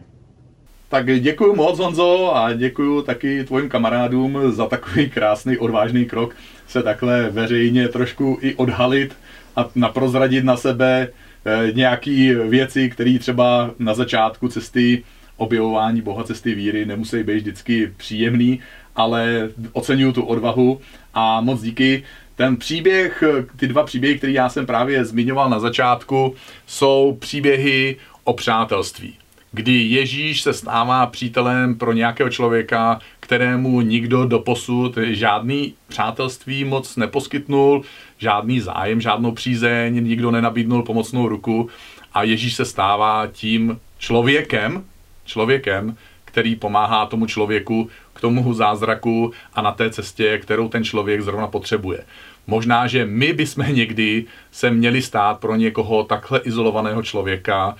Tak 0.90 1.20
děkuji 1.20 1.56
moc, 1.56 1.80
Honzo, 1.80 2.36
a 2.36 2.54
děkuji 2.54 3.02
taky 3.02 3.44
tvojim 3.44 3.70
kamarádům 3.70 4.40
za 4.52 4.66
takový 4.66 5.10
krásný, 5.10 5.58
odvážný 5.58 6.06
krok 6.06 6.36
se 6.68 6.84
takhle 6.84 7.30
veřejně 7.30 7.88
trošku 7.88 8.38
i 8.42 8.56
odhalit 8.56 9.16
a 9.56 9.70
naprozradit 9.76 10.44
na 10.44 10.58
sebe 10.58 11.08
eh, 11.46 11.72
nějaké 11.74 12.36
věci, 12.48 12.90
které 12.90 13.20
třeba 13.20 13.72
na 13.80 13.94
začátku 13.94 14.48
cesty 14.48 15.04
objevování 15.38 16.02
Boha 16.02 16.24
cesty 16.24 16.56
víry 16.56 16.86
nemusí 16.86 17.24
být 17.24 17.38
vždycky 17.38 17.94
příjemný, 17.98 18.60
ale 18.96 19.50
oceňuju 19.74 20.12
tu 20.12 20.24
odvahu 20.24 20.82
a 21.14 21.42
moc 21.42 21.62
díky. 21.62 22.04
Ten 22.36 22.58
příběh, 22.58 23.24
ty 23.56 23.68
dva 23.68 23.84
příběhy, 23.84 24.18
které 24.18 24.34
já 24.34 24.50
jsem 24.50 24.66
právě 24.66 25.06
zmiňoval 25.06 25.50
na 25.50 25.60
začátku, 25.60 26.36
jsou 26.68 27.18
příběhy 27.20 27.96
o 28.24 28.34
přátelství. 28.34 29.14
kdy 29.52 29.72
Ježíš 29.72 30.42
se 30.42 30.54
stává 30.54 31.06
přítelem 31.06 31.76
pro 31.76 31.94
nějakého 31.94 32.30
člověka, 32.30 33.00
kterému 33.20 33.82
nikdo 33.82 34.26
doposud 34.26 34.98
žádný 34.98 35.74
přátelství 35.88 36.64
moc 36.64 36.96
neposkytnul, 36.96 37.84
žádný 38.18 38.60
zájem, 38.60 39.02
žádnou 39.02 39.32
přízeň, 39.32 40.04
nikdo 40.04 40.32
nenabídnul 40.32 40.84
pomocnou 40.84 41.28
ruku 41.28 41.70
a 42.14 42.24
Ježíš 42.24 42.56
se 42.56 42.66
stává 42.66 43.28
tím 43.32 43.80
člověkem, 43.98 44.84
člověkem, 45.26 45.98
který 46.26 46.56
pomáhá 46.56 47.06
tomu 47.06 47.26
člověku 47.26 47.90
k 48.14 48.22
tomu 48.22 48.54
zázraku 48.54 49.32
a 49.54 49.62
na 49.62 49.72
té 49.72 49.90
cestě, 49.90 50.38
kterou 50.38 50.70
ten 50.70 50.84
člověk 50.84 51.22
zrovna 51.22 51.48
potřebuje. 51.48 52.04
Možná, 52.48 52.88
že 52.88 53.06
my 53.06 53.34
bychom 53.34 53.66
někdy 53.76 54.26
se 54.52 54.72
měli 54.72 55.02
stát 55.02 55.40
pro 55.40 55.56
někoho 55.56 56.04
takhle 56.04 56.40
izolovaného 56.40 57.04
člověka, 57.04 57.76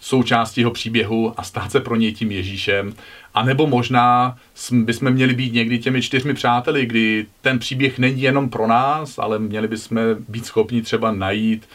součástí 0.00 0.60
jeho 0.60 0.70
příběhu 0.70 1.34
a 1.36 1.42
stát 1.42 1.70
se 1.70 1.80
pro 1.80 1.96
něj 1.96 2.12
tím 2.12 2.32
Ježíšem. 2.32 2.94
A 3.34 3.44
nebo 3.44 3.66
možná 3.66 4.36
bychom 4.72 5.10
měli 5.10 5.34
být 5.34 5.52
někdy 5.52 5.78
těmi 5.78 6.02
čtyřmi 6.02 6.34
přáteli, 6.34 6.86
kdy 6.86 7.26
ten 7.40 7.58
příběh 7.58 7.98
není 7.98 8.22
jenom 8.22 8.50
pro 8.50 8.66
nás, 8.66 9.18
ale 9.18 9.38
měli 9.38 9.68
bychom 9.68 9.98
být 10.28 10.46
schopni 10.46 10.82
třeba 10.82 11.12
najít 11.12 11.68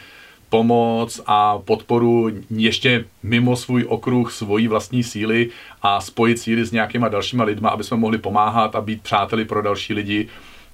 pomoc 0.49 1.21
a 1.25 1.57
podporu 1.57 2.29
ještě 2.49 3.05
mimo 3.23 3.55
svůj 3.55 3.85
okruh, 3.87 4.31
svojí 4.31 4.67
vlastní 4.67 5.03
síly 5.03 5.49
a 5.81 6.01
spojit 6.01 6.39
síly 6.39 6.65
s 6.65 6.71
nějakýma 6.71 7.07
dalšíma 7.07 7.43
lidma, 7.43 7.69
aby 7.69 7.83
jsme 7.83 7.97
mohli 7.97 8.17
pomáhat 8.17 8.75
a 8.75 8.81
být 8.81 9.01
přáteli 9.01 9.45
pro 9.45 9.61
další 9.61 9.93
lidi. 9.93 10.27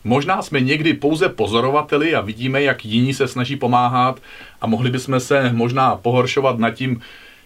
Možná 0.03 0.41
jsme 0.41 0.61
někdy 0.61 0.93
pouze 0.93 1.29
pozorovateli 1.29 2.15
a 2.15 2.21
vidíme, 2.21 2.61
jak 2.61 2.85
jiní 2.85 3.13
se 3.13 3.27
snaží 3.27 3.55
pomáhat 3.55 4.19
a 4.61 4.67
mohli 4.67 4.91
bychom 4.91 5.19
se 5.19 5.51
možná 5.53 5.95
pohoršovat 5.95 6.59
nad 6.59 6.71
tím, 6.71 7.01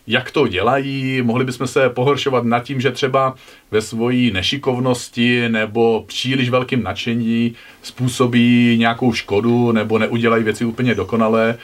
jak 0.07 0.31
to 0.31 0.47
dělají, 0.47 1.21
mohli 1.21 1.45
bychom 1.45 1.67
se 1.67 1.89
pohoršovat 1.89 2.43
nad 2.43 2.63
tím, 2.63 2.81
že 2.81 2.91
třeba 2.91 3.35
ve 3.71 3.81
svojí 3.81 4.31
nešikovnosti 4.31 5.49
nebo 5.49 6.03
příliš 6.07 6.49
velkým 6.49 6.83
nadšení 6.83 7.55
způsobí 7.81 8.75
nějakou 8.79 9.13
škodu 9.13 9.71
nebo 9.71 9.99
neudělají 9.99 10.43
věci 10.43 10.65
úplně 10.65 10.95
dokonale, 10.95 11.57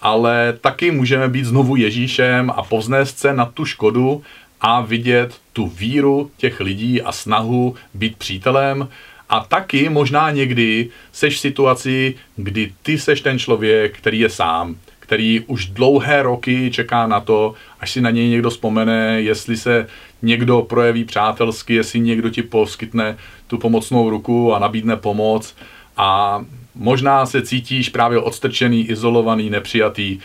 ale 0.00 0.58
taky 0.60 0.90
můžeme 0.90 1.28
být 1.28 1.44
znovu 1.44 1.76
Ježíšem 1.76 2.50
a 2.56 2.62
povznést 2.62 3.18
se 3.18 3.32
na 3.32 3.44
tu 3.44 3.64
škodu 3.64 4.22
a 4.60 4.80
vidět 4.80 5.34
tu 5.52 5.66
víru 5.66 6.30
těch 6.36 6.60
lidí 6.60 7.02
a 7.02 7.12
snahu 7.12 7.74
být 7.94 8.16
přítelem. 8.16 8.88
A 9.28 9.40
taky 9.40 9.88
možná 9.88 10.30
někdy 10.30 10.88
seš 11.12 11.36
v 11.36 11.40
situaci, 11.40 12.14
kdy 12.36 12.72
ty 12.82 12.98
seš 12.98 13.20
ten 13.20 13.38
člověk, 13.38 13.98
který 13.98 14.20
je 14.20 14.28
sám, 14.28 14.76
který 15.12 15.40
už 15.40 15.66
dlouhé 15.66 16.22
roky 16.22 16.70
čeká 16.70 17.06
na 17.06 17.20
to, 17.20 17.54
až 17.80 17.90
si 17.90 18.00
na 18.00 18.10
něj 18.10 18.28
někdo 18.28 18.50
vzpomene, 18.50 19.22
jestli 19.22 19.56
se 19.56 19.86
někdo 20.22 20.62
projeví 20.62 21.04
přátelsky, 21.04 21.74
jestli 21.74 22.00
někdo 22.00 22.30
ti 22.30 22.42
poskytne 22.42 23.16
tu 23.46 23.58
pomocnou 23.58 24.10
ruku 24.10 24.54
a 24.54 24.58
nabídne 24.58 24.96
pomoc. 24.96 25.56
A 25.96 26.40
možná 26.74 27.26
se 27.26 27.42
cítíš 27.42 27.88
právě 27.88 28.18
odstrčený, 28.18 28.90
izolovaný, 28.90 29.50
nepřijatý. 29.50 30.18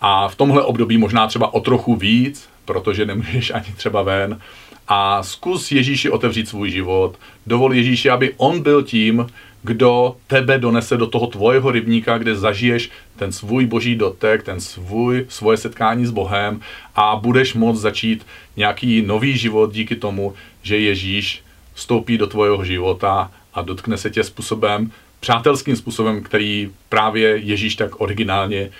A 0.00 0.28
v 0.28 0.34
tomhle 0.34 0.62
období 0.62 0.98
možná 0.98 1.26
třeba 1.26 1.54
o 1.54 1.60
trochu 1.60 1.96
víc, 1.96 2.48
protože 2.64 3.06
nemůžeš 3.06 3.50
ani 3.50 3.72
třeba 3.76 4.02
ven. 4.02 4.40
A 4.88 5.22
zkus 5.22 5.72
Ježíši 5.72 6.10
otevřít 6.10 6.48
svůj 6.48 6.70
život. 6.70 7.16
Dovol 7.46 7.74
Ježíši, 7.74 8.10
aby 8.10 8.34
on 8.36 8.62
byl 8.62 8.82
tím, 8.82 9.26
kdo 9.62 10.16
tebe 10.26 10.58
donese 10.58 10.96
do 10.96 11.06
toho 11.06 11.26
tvojeho 11.26 11.70
rybníka, 11.70 12.18
kde 12.18 12.36
zažiješ 12.36 12.90
ten 13.16 13.32
svůj 13.32 13.66
boží 13.66 13.94
dotek, 13.94 14.42
ten 14.42 14.60
svůj, 14.60 15.26
svoje 15.28 15.56
setkání 15.56 16.06
s 16.06 16.10
Bohem 16.10 16.60
a 16.94 17.16
budeš 17.16 17.54
moct 17.54 17.80
začít 17.80 18.26
nějaký 18.56 19.02
nový 19.02 19.36
život 19.38 19.72
díky 19.72 19.96
tomu, 19.96 20.34
že 20.62 20.78
Ježíš 20.78 21.42
vstoupí 21.74 22.18
do 22.18 22.26
tvojeho 22.26 22.64
života 22.64 23.30
a 23.54 23.62
dotkne 23.62 23.96
se 23.96 24.10
tě 24.10 24.24
způsobem, 24.24 24.90
přátelským 25.20 25.76
způsobem, 25.76 26.22
který 26.22 26.70
právě 26.88 27.36
Ježíš 27.36 27.76
tak 27.76 28.00
originálně 28.00 28.70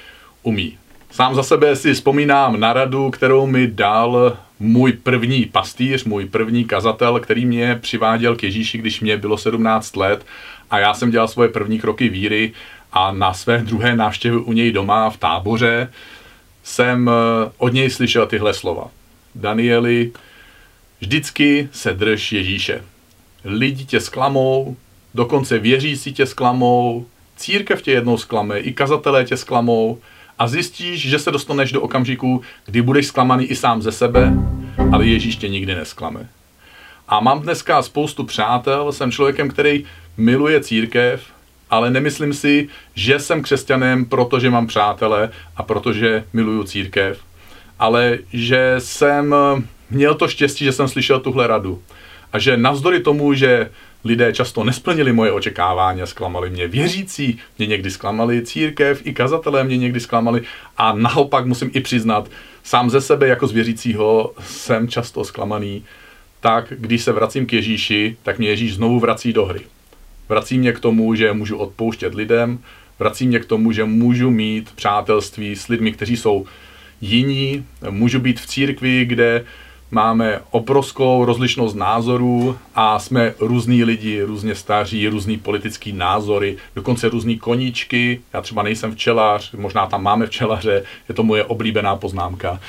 umí. 0.42 0.78
Sám 1.10 1.34
za 1.34 1.42
sebe 1.42 1.76
si 1.76 1.94
vzpomínám 1.94 2.60
na 2.60 2.72
radu, 2.72 3.10
kterou 3.10 3.46
mi 3.46 3.66
dal 3.66 4.36
můj 4.60 4.92
první 4.92 5.46
pastýř, 5.46 6.04
můj 6.04 6.26
první 6.26 6.64
kazatel, 6.64 7.20
který 7.20 7.46
mě 7.46 7.78
přiváděl 7.82 8.36
k 8.36 8.42
Ježíši, 8.42 8.78
když 8.78 9.00
mě 9.00 9.16
bylo 9.16 9.38
17 9.38 9.96
let 9.96 10.26
a 10.72 10.78
já 10.78 10.94
jsem 10.94 11.10
dělal 11.10 11.28
svoje 11.28 11.48
první 11.48 11.80
kroky 11.80 12.08
víry 12.08 12.52
a 12.92 13.12
na 13.12 13.34
své 13.34 13.58
druhé 13.58 13.96
návštěvy 13.96 14.36
u 14.36 14.52
něj 14.52 14.72
doma 14.72 15.10
v 15.10 15.16
táboře 15.16 15.92
jsem 16.62 17.10
eh, 17.10 17.50
od 17.58 17.72
něj 17.72 17.90
slyšel 17.90 18.26
tyhle 18.26 18.54
slova. 18.54 18.90
Danieli, 19.34 20.12
vždycky 21.00 21.68
se 21.72 21.92
drž 21.92 22.32
Ježíše. 22.32 22.82
Lidi 23.44 23.84
tě 23.84 24.00
zklamou, 24.00 24.76
dokonce 25.14 25.58
věřící 25.58 26.12
tě 26.12 26.26
zklamou, 26.26 27.06
církev 27.36 27.82
tě 27.82 27.92
jednou 27.92 28.18
zklame, 28.18 28.58
i 28.58 28.72
kazatelé 28.72 29.24
tě 29.24 29.36
zklamou 29.36 29.98
a 30.38 30.48
zjistíš, 30.48 31.08
že 31.08 31.18
se 31.18 31.30
dostaneš 31.30 31.72
do 31.72 31.82
okamžiku, 31.82 32.42
kdy 32.66 32.82
budeš 32.82 33.06
zklamaný 33.06 33.44
i 33.44 33.56
sám 33.56 33.82
ze 33.82 33.92
sebe, 33.92 34.32
ale 34.92 35.06
Ježíš 35.06 35.36
tě 35.36 35.48
nikdy 35.48 35.74
nesklame. 35.74 36.28
A 37.08 37.20
mám 37.20 37.40
dneska 37.40 37.82
spoustu 37.82 38.24
přátel, 38.24 38.92
jsem 38.92 39.12
člověkem, 39.12 39.48
který 39.48 39.84
miluje 40.16 40.60
církev, 40.60 41.22
ale 41.70 41.90
nemyslím 41.90 42.34
si, 42.34 42.68
že 42.94 43.18
jsem 43.18 43.42
křesťanem, 43.42 44.04
protože 44.04 44.50
mám 44.50 44.66
přátele 44.66 45.30
a 45.56 45.62
protože 45.62 46.24
miluju 46.32 46.64
církev, 46.64 47.20
ale 47.78 48.18
že 48.32 48.74
jsem 48.78 49.34
měl 49.90 50.14
to 50.14 50.28
štěstí, 50.28 50.64
že 50.64 50.72
jsem 50.72 50.88
slyšel 50.88 51.20
tuhle 51.20 51.46
radu. 51.46 51.82
A 52.32 52.38
že 52.38 52.56
navzdory 52.56 53.00
tomu, 53.00 53.34
že 53.34 53.70
lidé 54.04 54.32
často 54.32 54.64
nesplnili 54.64 55.12
moje 55.12 55.32
očekávání 55.32 56.02
a 56.02 56.06
zklamali 56.06 56.50
mě. 56.50 56.68
Věřící 56.68 57.38
mě 57.58 57.66
někdy 57.66 57.90
zklamali, 57.90 58.42
církev 58.42 59.06
i 59.06 59.12
kazatelé 59.12 59.64
mě 59.64 59.76
někdy 59.76 60.00
zklamali 60.00 60.42
a 60.76 60.92
naopak 60.92 61.46
musím 61.46 61.70
i 61.74 61.80
přiznat, 61.80 62.28
sám 62.62 62.90
ze 62.90 63.00
sebe 63.00 63.28
jako 63.28 63.46
z 63.46 63.52
věřícího 63.52 64.32
jsem 64.40 64.88
často 64.88 65.24
zklamaný, 65.24 65.84
tak 66.40 66.72
když 66.76 67.02
se 67.02 67.12
vracím 67.12 67.46
k 67.46 67.52
Ježíši, 67.52 68.16
tak 68.22 68.38
mě 68.38 68.48
Ježíš 68.48 68.74
znovu 68.74 69.00
vrací 69.00 69.32
do 69.32 69.46
hry. 69.46 69.60
Vrací 70.28 70.58
mě 70.58 70.72
k 70.72 70.80
tomu, 70.80 71.14
že 71.14 71.32
můžu 71.32 71.56
odpouštět 71.56 72.14
lidem, 72.14 72.58
vrací 72.98 73.26
mě 73.26 73.38
k 73.38 73.44
tomu, 73.44 73.72
že 73.72 73.84
můžu 73.84 74.30
mít 74.30 74.72
přátelství 74.74 75.56
s 75.56 75.68
lidmi, 75.68 75.92
kteří 75.92 76.16
jsou 76.16 76.46
jiní, 77.00 77.64
můžu 77.90 78.20
být 78.20 78.40
v 78.40 78.46
církvi, 78.46 79.04
kde 79.04 79.44
máme 79.90 80.40
obrovskou 80.50 81.24
rozlišnost 81.24 81.76
názorů 81.76 82.58
a 82.74 82.98
jsme 82.98 83.34
různí 83.38 83.84
lidi, 83.84 84.22
různě 84.22 84.54
staří, 84.54 85.08
různý 85.08 85.38
politický 85.38 85.92
názory, 85.92 86.56
dokonce 86.76 87.08
různý 87.08 87.38
koníčky. 87.38 88.20
Já 88.32 88.40
třeba 88.40 88.62
nejsem 88.62 88.94
včelař, 88.94 89.52
možná 89.52 89.86
tam 89.86 90.02
máme 90.02 90.26
včelaře, 90.26 90.84
je 91.08 91.14
to 91.14 91.22
moje 91.22 91.44
oblíbená 91.44 91.96
poznámka, 91.96 92.60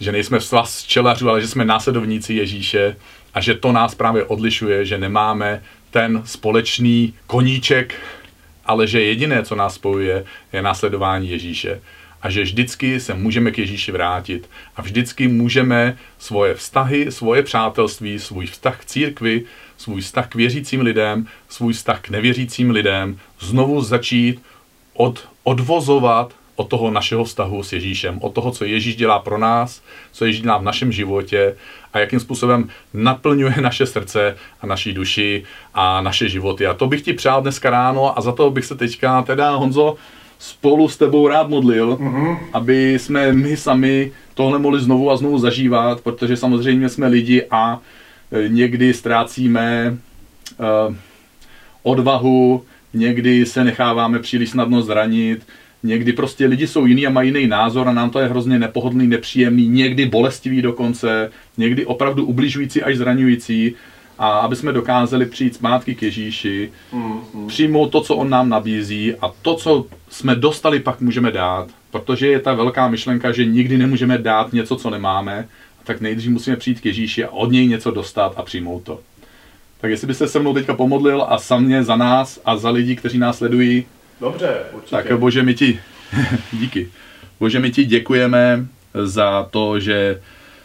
že 0.00 0.12
nejsme 0.12 0.40
svaz 0.40 0.82
včelařů, 0.82 1.28
ale 1.28 1.40
že 1.40 1.48
jsme 1.48 1.64
následovníci 1.64 2.34
Ježíše 2.34 2.96
a 3.34 3.40
že 3.40 3.54
to 3.54 3.72
nás 3.72 3.94
právě 3.94 4.24
odlišuje, 4.24 4.84
že 4.84 4.98
nemáme 4.98 5.62
ten 5.90 6.22
společný 6.24 7.14
koníček, 7.26 7.94
ale 8.64 8.86
že 8.86 9.02
jediné, 9.02 9.42
co 9.42 9.56
nás 9.56 9.74
spojuje, 9.74 10.24
je 10.52 10.62
následování 10.62 11.30
Ježíše. 11.30 11.80
A 12.22 12.30
že 12.30 12.42
vždycky 12.42 13.00
se 13.00 13.14
můžeme 13.14 13.50
k 13.50 13.58
Ježíši 13.58 13.92
vrátit 13.92 14.50
a 14.76 14.82
vždycky 14.82 15.28
můžeme 15.28 15.98
svoje 16.18 16.54
vztahy, 16.54 17.12
svoje 17.12 17.42
přátelství, 17.42 18.18
svůj 18.18 18.46
vztah 18.46 18.80
k 18.80 18.84
církvi, 18.84 19.44
svůj 19.76 20.00
vztah 20.00 20.28
k 20.28 20.34
věřícím 20.34 20.80
lidem, 20.80 21.26
svůj 21.48 21.72
vztah 21.72 22.00
k 22.00 22.08
nevěřícím 22.08 22.70
lidem 22.70 23.18
znovu 23.38 23.82
začít 23.82 24.42
od, 24.94 25.28
odvozovat 25.42 26.34
od 26.56 26.68
toho 26.68 26.90
našeho 26.90 27.24
vztahu 27.24 27.62
s 27.62 27.72
Ježíšem, 27.72 28.18
od 28.22 28.34
toho, 28.34 28.50
co 28.50 28.64
Ježíš 28.64 28.96
dělá 28.96 29.18
pro 29.18 29.38
nás, 29.38 29.82
co 30.12 30.24
Ježíš 30.24 30.42
dělá 30.42 30.58
v 30.58 30.62
našem 30.62 30.92
životě 30.92 31.56
a 31.92 31.98
jakým 31.98 32.20
způsobem 32.20 32.68
naplňuje 32.94 33.54
naše 33.60 33.86
srdce 33.86 34.36
a 34.60 34.66
naší 34.66 34.92
duši 34.92 35.44
a 35.74 36.00
naše 36.00 36.28
životy. 36.28 36.66
A 36.66 36.74
to 36.74 36.86
bych 36.86 37.02
ti 37.02 37.12
přál 37.12 37.42
dneska 37.42 37.70
ráno 37.70 38.18
a 38.18 38.20
za 38.20 38.32
to 38.32 38.50
bych 38.50 38.64
se 38.64 38.74
teďka 38.74 39.22
teda, 39.22 39.50
Honzo, 39.50 39.96
spolu 40.38 40.88
s 40.88 40.96
tebou 40.96 41.28
rád 41.28 41.48
modlil, 41.48 41.96
mm-hmm. 41.96 42.38
aby 42.52 42.98
jsme 42.98 43.32
my 43.32 43.56
sami 43.56 44.12
tohle 44.34 44.58
mohli 44.58 44.80
znovu 44.80 45.10
a 45.10 45.16
znovu 45.16 45.38
zažívat, 45.38 46.00
protože 46.00 46.36
samozřejmě 46.36 46.88
jsme 46.88 47.06
lidi 47.06 47.46
a 47.50 47.80
e, 48.32 48.48
někdy 48.48 48.94
ztrácíme 48.94 49.96
uh, 50.58 50.94
odvahu, 51.82 52.64
někdy 52.94 53.46
se 53.46 53.64
necháváme 53.64 54.18
příliš 54.18 54.50
snadno 54.50 54.82
zranit, 54.82 55.46
někdy 55.82 56.12
prostě 56.12 56.46
lidi 56.46 56.66
jsou 56.66 56.86
jiný 56.86 57.06
a 57.06 57.10
mají 57.10 57.28
jiný 57.28 57.46
názor 57.46 57.88
a 57.88 57.92
nám 57.92 58.10
to 58.10 58.18
je 58.18 58.28
hrozně 58.28 58.58
nepohodlný, 58.58 59.06
nepříjemný, 59.06 59.68
někdy 59.68 60.06
bolestivý 60.06 60.62
dokonce, 60.62 61.30
někdy 61.56 61.86
opravdu 61.86 62.24
ubližující 62.24 62.82
až 62.82 62.96
zraňující 62.96 63.74
a 64.18 64.28
aby 64.38 64.56
jsme 64.56 64.72
dokázali 64.72 65.26
přijít 65.26 65.54
zpátky 65.54 65.94
k 65.94 66.02
Ježíši, 66.02 66.72
mm, 66.92 67.20
mm. 67.34 67.46
přijmout 67.46 67.92
to, 67.92 68.00
co 68.00 68.16
on 68.16 68.30
nám 68.30 68.48
nabízí 68.48 69.14
a 69.14 69.32
to, 69.42 69.54
co 69.54 69.86
jsme 70.08 70.34
dostali, 70.34 70.80
pak 70.80 71.00
můžeme 71.00 71.30
dát. 71.30 71.68
Protože 71.90 72.26
je 72.26 72.40
ta 72.40 72.54
velká 72.54 72.88
myšlenka, 72.88 73.32
že 73.32 73.44
nikdy 73.44 73.78
nemůžeme 73.78 74.18
dát 74.18 74.52
něco, 74.52 74.76
co 74.76 74.90
nemáme. 74.90 75.48
Tak 75.84 76.00
nejdřív 76.00 76.30
musíme 76.30 76.56
přijít 76.56 76.80
k 76.80 76.86
Ježíši 76.86 77.24
a 77.24 77.30
od 77.30 77.50
něj 77.52 77.66
něco 77.66 77.90
dostat 77.90 78.34
a 78.36 78.42
přijmout 78.42 78.82
to. 78.82 79.00
Tak 79.80 79.90
jestli 79.90 80.06
byste 80.06 80.28
se 80.28 80.38
mnou 80.38 80.54
teďka 80.54 80.74
pomodlil 80.74 81.26
a 81.28 81.38
samě 81.38 81.82
za 81.82 81.96
nás 81.96 82.40
a 82.44 82.56
za 82.56 82.70
lidi, 82.70 82.96
kteří 82.96 83.18
nás 83.18 83.38
sledují, 83.38 83.84
Dobře, 84.20 84.60
určitě. 84.72 84.96
tak 84.96 85.18
Bože, 85.18 85.42
my 85.42 85.54
ti, 85.54 85.80
díky. 86.52 86.88
Bože, 87.40 87.60
my 87.60 87.70
ti 87.70 87.84
děkujeme 87.84 88.66
za 88.94 89.48
to, 89.50 89.80
že 89.80 90.20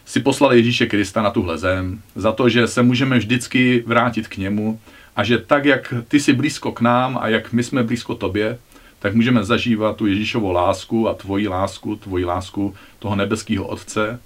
si 0.06 0.20
poslal 0.20 0.54
Ježíše 0.54 0.86
Krista 0.86 1.22
na 1.22 1.30
tuhle 1.30 1.58
zem, 1.58 2.02
za 2.16 2.32
to, 2.32 2.50
že 2.50 2.68
se 2.68 2.84
můžeme 2.84 3.18
vždycky 3.18 3.84
vrátit 3.88 4.28
k 4.28 4.38
němu 4.38 4.80
a 5.16 5.24
že 5.24 5.38
tak, 5.38 5.66
jak 5.66 5.94
ty 6.08 6.20
jsi 6.20 6.34
blízko 6.34 6.72
k 6.72 6.82
nám 6.82 7.18
a 7.22 7.28
jak 7.28 7.54
my 7.54 7.64
jsme 7.64 7.84
blízko 7.84 8.16
tobě, 8.16 8.58
tak 9.00 9.16
můžeme 9.16 9.44
zažívat 9.44 9.98
tu 9.98 10.08
Ježíšovou 10.08 10.52
lásku 10.52 11.10
a 11.10 11.14
tvoji 11.14 11.48
lásku, 11.48 11.96
tvoji 11.96 12.26
lásku 12.26 12.74
toho 13.00 13.16
nebeského 13.16 13.68
Otce. 13.68 14.20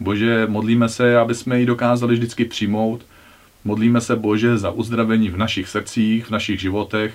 Bože, 0.00 0.46
modlíme 0.46 0.88
se, 0.88 1.18
aby 1.18 1.34
jsme 1.34 1.60
ji 1.60 1.66
dokázali 1.66 2.14
vždycky 2.14 2.44
přijmout. 2.44 3.06
Modlíme 3.64 4.00
se, 4.00 4.16
Bože, 4.16 4.58
za 4.58 4.70
uzdravení 4.70 5.30
v 5.30 5.36
našich 5.36 5.68
srdcích, 5.68 6.26
v 6.26 6.30
našich 6.30 6.60
životech, 6.60 7.14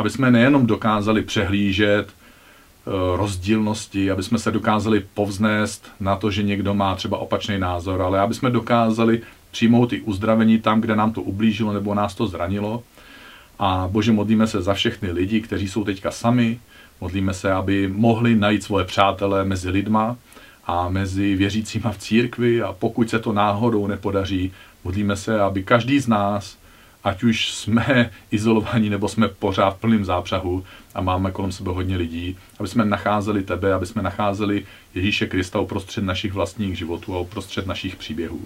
aby 0.00 0.10
jsme 0.10 0.30
nejenom 0.30 0.66
dokázali 0.66 1.22
přehlížet 1.22 2.08
eh, 2.08 2.90
rozdílnosti, 3.16 4.10
aby 4.10 4.22
jsme 4.22 4.38
se 4.38 4.50
dokázali 4.50 5.04
povznést 5.14 5.88
na 6.00 6.16
to, 6.16 6.30
že 6.30 6.42
někdo 6.42 6.74
má 6.74 6.94
třeba 6.94 7.18
opačný 7.18 7.58
názor, 7.58 8.02
ale 8.02 8.20
aby 8.20 8.34
jsme 8.34 8.50
dokázali 8.50 9.20
přijmout 9.50 9.92
i 9.92 10.00
uzdravení 10.00 10.58
tam, 10.58 10.80
kde 10.80 10.96
nám 10.96 11.12
to 11.12 11.22
ublížilo 11.22 11.72
nebo 11.72 11.94
nás 11.94 12.14
to 12.14 12.26
zranilo. 12.26 12.82
A 13.58 13.88
Bože, 13.92 14.12
modlíme 14.12 14.46
se 14.46 14.62
za 14.62 14.74
všechny 14.74 15.12
lidi, 15.12 15.40
kteří 15.40 15.68
jsou 15.68 15.84
teďka 15.84 16.10
sami. 16.10 16.60
Modlíme 17.00 17.34
se, 17.34 17.52
aby 17.52 17.88
mohli 17.88 18.36
najít 18.36 18.62
svoje 18.62 18.84
přátele 18.84 19.44
mezi 19.44 19.70
lidma 19.70 20.16
a 20.66 20.88
mezi 20.88 21.36
věřícíma 21.36 21.92
v 21.92 21.98
církvi 21.98 22.62
a 22.62 22.72
pokud 22.72 23.10
se 23.10 23.18
to 23.18 23.32
náhodou 23.32 23.86
nepodaří, 23.86 24.52
modlíme 24.84 25.16
se, 25.16 25.40
aby 25.40 25.62
každý 25.62 26.00
z 26.00 26.08
nás, 26.08 26.59
ať 27.04 27.22
už 27.22 27.52
jsme 27.52 28.10
izolovaní 28.30 28.90
nebo 28.90 29.08
jsme 29.08 29.28
pořád 29.28 29.70
v 29.70 29.80
plném 29.80 30.04
zápřahu 30.04 30.64
a 30.94 31.00
máme 31.00 31.30
kolem 31.30 31.52
sebe 31.52 31.70
hodně 31.70 31.96
lidí, 31.96 32.38
aby 32.58 32.68
jsme 32.68 32.84
nacházeli 32.84 33.42
tebe, 33.42 33.74
aby 33.74 33.86
jsme 33.86 34.02
nacházeli 34.02 34.66
Ježíše 34.94 35.26
Krista 35.26 35.60
uprostřed 35.60 36.04
našich 36.04 36.32
vlastních 36.32 36.78
životů 36.78 37.16
a 37.16 37.18
uprostřed 37.18 37.66
našich 37.66 37.96
příběhů. 37.96 38.40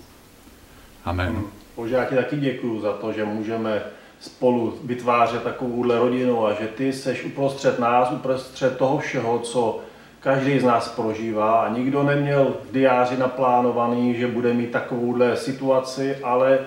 Amen. 1.04 1.42
Bože, 1.76 1.94
já 1.94 2.04
ti 2.04 2.14
taky 2.14 2.36
děkuju 2.36 2.80
za 2.80 2.92
to, 2.92 3.12
že 3.12 3.24
můžeme 3.24 3.82
spolu 4.20 4.78
vytvářet 4.84 5.42
takovouhle 5.42 5.98
rodinu 5.98 6.46
a 6.46 6.52
že 6.54 6.66
ty 6.66 6.92
seš 6.92 7.24
uprostřed 7.24 7.78
nás, 7.78 8.10
uprostřed 8.10 8.78
toho 8.78 8.98
všeho, 8.98 9.38
co 9.38 9.80
každý 10.20 10.60
z 10.60 10.64
nás 10.64 10.88
prožívá 10.88 11.60
a 11.60 11.68
nikdo 11.68 12.02
neměl 12.02 12.54
v 12.68 12.72
diáři 12.72 13.16
naplánovaný, 13.16 14.14
že 14.14 14.26
bude 14.26 14.54
mít 14.54 14.70
takovouhle 14.70 15.36
situaci, 15.36 16.16
ale 16.22 16.58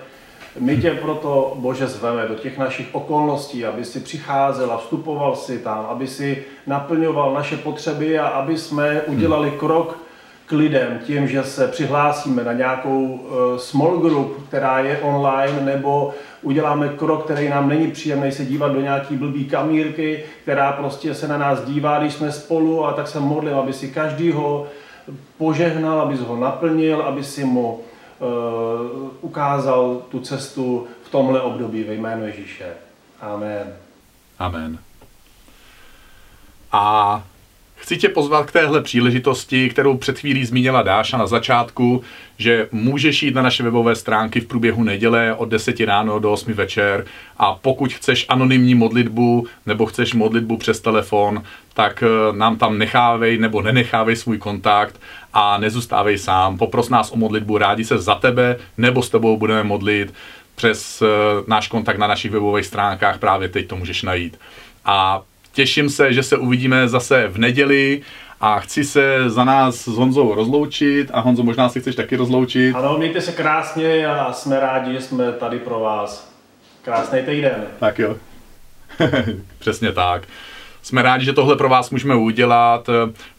my 0.59 0.77
tě 0.77 0.91
proto, 0.91 1.53
Bože, 1.55 1.87
zveme 1.87 2.27
do 2.27 2.35
těch 2.35 2.57
našich 2.57 2.87
okolností, 2.91 3.65
aby 3.65 3.85
si 3.85 3.99
přicházel 3.99 4.71
a 4.71 4.77
vstupoval 4.77 5.35
si 5.35 5.59
tam, 5.59 5.85
aby 5.89 6.07
si 6.07 6.43
naplňoval 6.67 7.33
naše 7.33 7.57
potřeby 7.57 8.19
a 8.19 8.27
aby 8.27 8.57
jsme 8.57 9.01
udělali 9.01 9.51
krok 9.51 9.97
k 10.45 10.51
lidem 10.51 10.99
tím, 11.05 11.27
že 11.27 11.43
se 11.43 11.67
přihlásíme 11.67 12.43
na 12.43 12.53
nějakou 12.53 13.19
eh, 13.19 13.59
small 13.59 13.97
group, 13.97 14.47
která 14.47 14.79
je 14.79 14.99
online, 14.99 15.61
nebo 15.61 16.13
uděláme 16.41 16.89
krok, 16.89 17.23
který 17.23 17.49
nám 17.49 17.69
není 17.69 17.91
příjemný 17.91 18.31
se 18.31 18.45
dívat 18.45 18.71
do 18.71 18.81
nějaký 18.81 19.15
blbý 19.15 19.45
kamírky, 19.45 20.23
která 20.43 20.71
prostě 20.71 21.13
se 21.13 21.27
na 21.27 21.37
nás 21.37 21.61
dívá, 21.61 21.99
když 21.99 22.13
jsme 22.13 22.31
spolu 22.31 22.85
a 22.85 22.93
tak 22.93 23.07
se 23.07 23.19
modlím, 23.19 23.55
aby 23.55 23.73
si 23.73 23.87
každýho 23.87 24.67
požehnal, 25.37 26.01
aby 26.01 26.17
ho 26.17 26.37
naplnil, 26.37 27.01
aby 27.01 27.23
si 27.23 27.45
mu 27.45 27.79
ukázal 29.21 30.01
tu 30.11 30.19
cestu 30.19 30.87
v 31.03 31.09
tomhle 31.09 31.41
období 31.41 31.83
ve 31.83 31.93
jménu 31.93 32.25
Ježíše. 32.25 32.73
Amen. 33.21 33.73
Amen. 34.39 34.79
A 36.71 37.23
Chci 37.87 37.97
tě 37.97 38.09
pozvat 38.09 38.45
k 38.45 38.51
téhle 38.51 38.81
příležitosti, 38.81 39.69
kterou 39.69 39.97
před 39.97 40.19
chvílí 40.19 40.45
zmínila 40.45 40.81
Dáša 40.81 41.17
na 41.17 41.27
začátku, 41.27 42.03
že 42.37 42.67
můžeš 42.71 43.23
jít 43.23 43.35
na 43.35 43.41
naše 43.41 43.63
webové 43.63 43.95
stránky 43.95 44.39
v 44.39 44.45
průběhu 44.45 44.83
neděle 44.83 45.35
od 45.37 45.49
10 45.49 45.79
ráno 45.79 46.19
do 46.19 46.31
8 46.31 46.53
večer 46.53 47.05
a 47.37 47.53
pokud 47.53 47.93
chceš 47.93 48.25
anonymní 48.29 48.75
modlitbu 48.75 49.47
nebo 49.65 49.85
chceš 49.85 50.13
modlitbu 50.13 50.57
přes 50.57 50.79
telefon, 50.79 51.43
tak 51.73 52.03
eh, 52.03 52.37
nám 52.37 52.57
tam 52.57 52.77
nechávej 52.77 53.37
nebo 53.37 53.61
nenechávej 53.61 54.15
svůj 54.15 54.37
kontakt 54.37 54.99
a 55.33 55.57
nezůstávej 55.57 56.17
sám. 56.17 56.57
Popros 56.57 56.89
nás 56.89 57.11
o 57.11 57.15
modlitbu, 57.15 57.57
rádi 57.57 57.85
se 57.85 57.97
za 57.97 58.15
tebe 58.15 58.57
nebo 58.77 59.03
s 59.03 59.09
tebou 59.09 59.37
budeme 59.37 59.63
modlit 59.63 60.13
přes 60.55 61.01
eh, 61.01 61.05
náš 61.47 61.67
kontakt 61.67 61.97
na 61.97 62.07
našich 62.07 62.31
webových 62.31 62.65
stránkách, 62.65 63.19
právě 63.19 63.49
teď 63.49 63.67
to 63.67 63.75
můžeš 63.75 64.03
najít. 64.03 64.39
A 64.85 65.21
Těším 65.57 65.89
se, 65.89 66.13
že 66.13 66.23
se 66.23 66.37
uvidíme 66.37 66.87
zase 66.87 67.27
v 67.27 67.37
neděli 67.37 68.01
a 68.41 68.59
chci 68.59 68.83
se 68.83 69.29
za 69.29 69.43
nás 69.43 69.75
s 69.75 69.87
Honzou 69.87 70.35
rozloučit 70.35 71.09
a 71.13 71.19
Honzo, 71.19 71.43
možná 71.43 71.69
si 71.69 71.81
chceš 71.81 71.95
taky 71.95 72.15
rozloučit. 72.15 72.75
Ano, 72.75 72.97
mějte 72.97 73.21
se 73.21 73.31
krásně 73.31 74.07
a 74.07 74.33
jsme 74.33 74.59
rádi, 74.59 74.93
že 74.93 75.01
jsme 75.01 75.31
tady 75.31 75.59
pro 75.59 75.79
vás. 75.79 76.33
Krásný 76.81 77.21
týden. 77.21 77.65
Tak 77.79 77.99
jo. 77.99 78.15
Přesně 79.59 79.91
tak. 79.91 80.23
Jsme 80.87 81.01
rádi, 81.01 81.25
že 81.25 81.33
tohle 81.33 81.55
pro 81.55 81.69
vás 81.69 81.89
můžeme 81.89 82.15
udělat. 82.15 82.89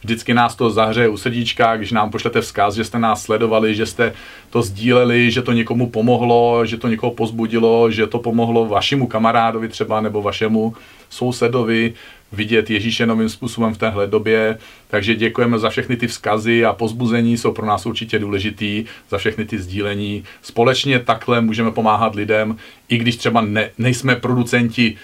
Vždycky 0.01 0.33
nás 0.33 0.55
to 0.55 0.69
zahřeje 0.69 1.09
u 1.09 1.17
srdíčka, 1.17 1.77
když 1.77 1.91
nám 1.91 2.11
pošlete 2.11 2.41
vzkaz, 2.41 2.75
že 2.75 2.83
jste 2.83 2.99
nás 2.99 3.23
sledovali, 3.23 3.75
že 3.75 3.85
jste 3.85 4.13
to 4.49 4.61
sdíleli, 4.61 5.31
že 5.31 5.41
to 5.41 5.51
někomu 5.51 5.89
pomohlo, 5.89 6.65
že 6.65 6.77
to 6.77 6.87
někoho 6.87 7.11
pozbudilo, 7.11 7.91
že 7.91 8.07
to 8.07 8.19
pomohlo 8.19 8.65
vašemu 8.65 9.07
kamarádovi 9.07 9.67
třeba 9.67 10.01
nebo 10.01 10.21
vašemu 10.21 10.73
sousedovi 11.09 11.93
vidět 12.31 12.69
Ježíše 12.69 13.05
novým 13.05 13.29
způsobem 13.29 13.73
v 13.73 13.77
téhle 13.77 14.07
době. 14.07 14.57
Takže 14.87 15.15
děkujeme 15.15 15.59
za 15.59 15.69
všechny 15.69 15.97
ty 15.97 16.07
vzkazy 16.07 16.65
a 16.65 16.73
pozbuzení, 16.73 17.37
jsou 17.37 17.51
pro 17.51 17.65
nás 17.65 17.85
určitě 17.85 18.19
důležitý, 18.19 18.85
za 19.09 19.17
všechny 19.17 19.45
ty 19.45 19.59
sdílení. 19.59 20.23
Společně 20.41 20.99
takhle 20.99 21.41
můžeme 21.41 21.71
pomáhat 21.71 22.15
lidem, 22.15 22.57
i 22.89 22.97
když 22.97 23.15
třeba 23.15 23.41
ne, 23.41 23.69
nejsme 23.77 24.15
producenti 24.15 24.97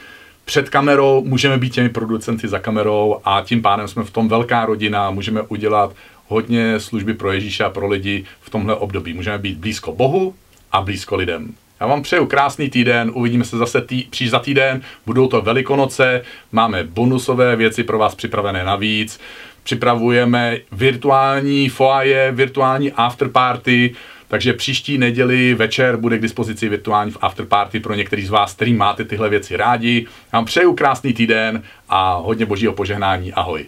před 0.45 0.69
kamerou, 0.69 1.23
můžeme 1.25 1.57
být 1.57 1.73
těmi 1.73 1.89
producenty 1.89 2.47
za 2.47 2.59
kamerou 2.59 3.17
a 3.25 3.41
tím 3.45 3.61
pádem 3.61 3.87
jsme 3.87 4.03
v 4.03 4.11
tom 4.11 4.27
velká 4.27 4.65
rodina, 4.65 5.11
můžeme 5.11 5.41
udělat 5.41 5.95
hodně 6.27 6.79
služby 6.79 7.13
pro 7.13 7.31
Ježíše 7.31 7.63
a 7.63 7.69
pro 7.69 7.87
lidi 7.87 8.25
v 8.41 8.49
tomhle 8.49 8.75
období. 8.75 9.13
Můžeme 9.13 9.37
být 9.37 9.57
blízko 9.57 9.91
Bohu 9.91 10.35
a 10.71 10.81
blízko 10.81 11.15
lidem. 11.15 11.53
Já 11.79 11.87
vám 11.87 12.01
přeju 12.01 12.25
krásný 12.25 12.69
týden, 12.69 13.11
uvidíme 13.13 13.45
se 13.45 13.57
zase 13.57 13.81
tý, 13.81 14.03
příš 14.03 14.29
za 14.29 14.39
týden, 14.39 14.81
budou 15.05 15.27
to 15.27 15.41
velikonoce, 15.41 16.21
máme 16.51 16.83
bonusové 16.83 17.55
věci 17.55 17.83
pro 17.83 17.97
vás 17.97 18.15
připravené 18.15 18.63
navíc, 18.63 19.19
připravujeme 19.63 20.57
virtuální 20.71 21.69
foaje, 21.69 22.31
virtuální 22.31 22.91
afterparty, 22.91 23.95
takže 24.27 24.53
příští 24.53 24.97
neděli 24.97 25.53
večer 25.53 25.97
bude 25.97 26.17
k 26.17 26.21
dispozici 26.21 26.69
virtuální 26.69 27.13
afterparty 27.21 27.79
pro 27.79 27.93
některý 27.93 28.25
z 28.25 28.29
vás, 28.29 28.53
který 28.53 28.73
máte 28.73 29.05
tyhle 29.05 29.29
věci 29.29 29.55
rádi. 29.55 30.07
Vám 30.33 30.45
přeju 30.45 30.73
krásný 30.73 31.13
týden 31.13 31.63
a 31.89 32.15
hodně 32.15 32.45
božího 32.45 32.73
požehnání. 32.73 33.33
Ahoj. 33.33 33.65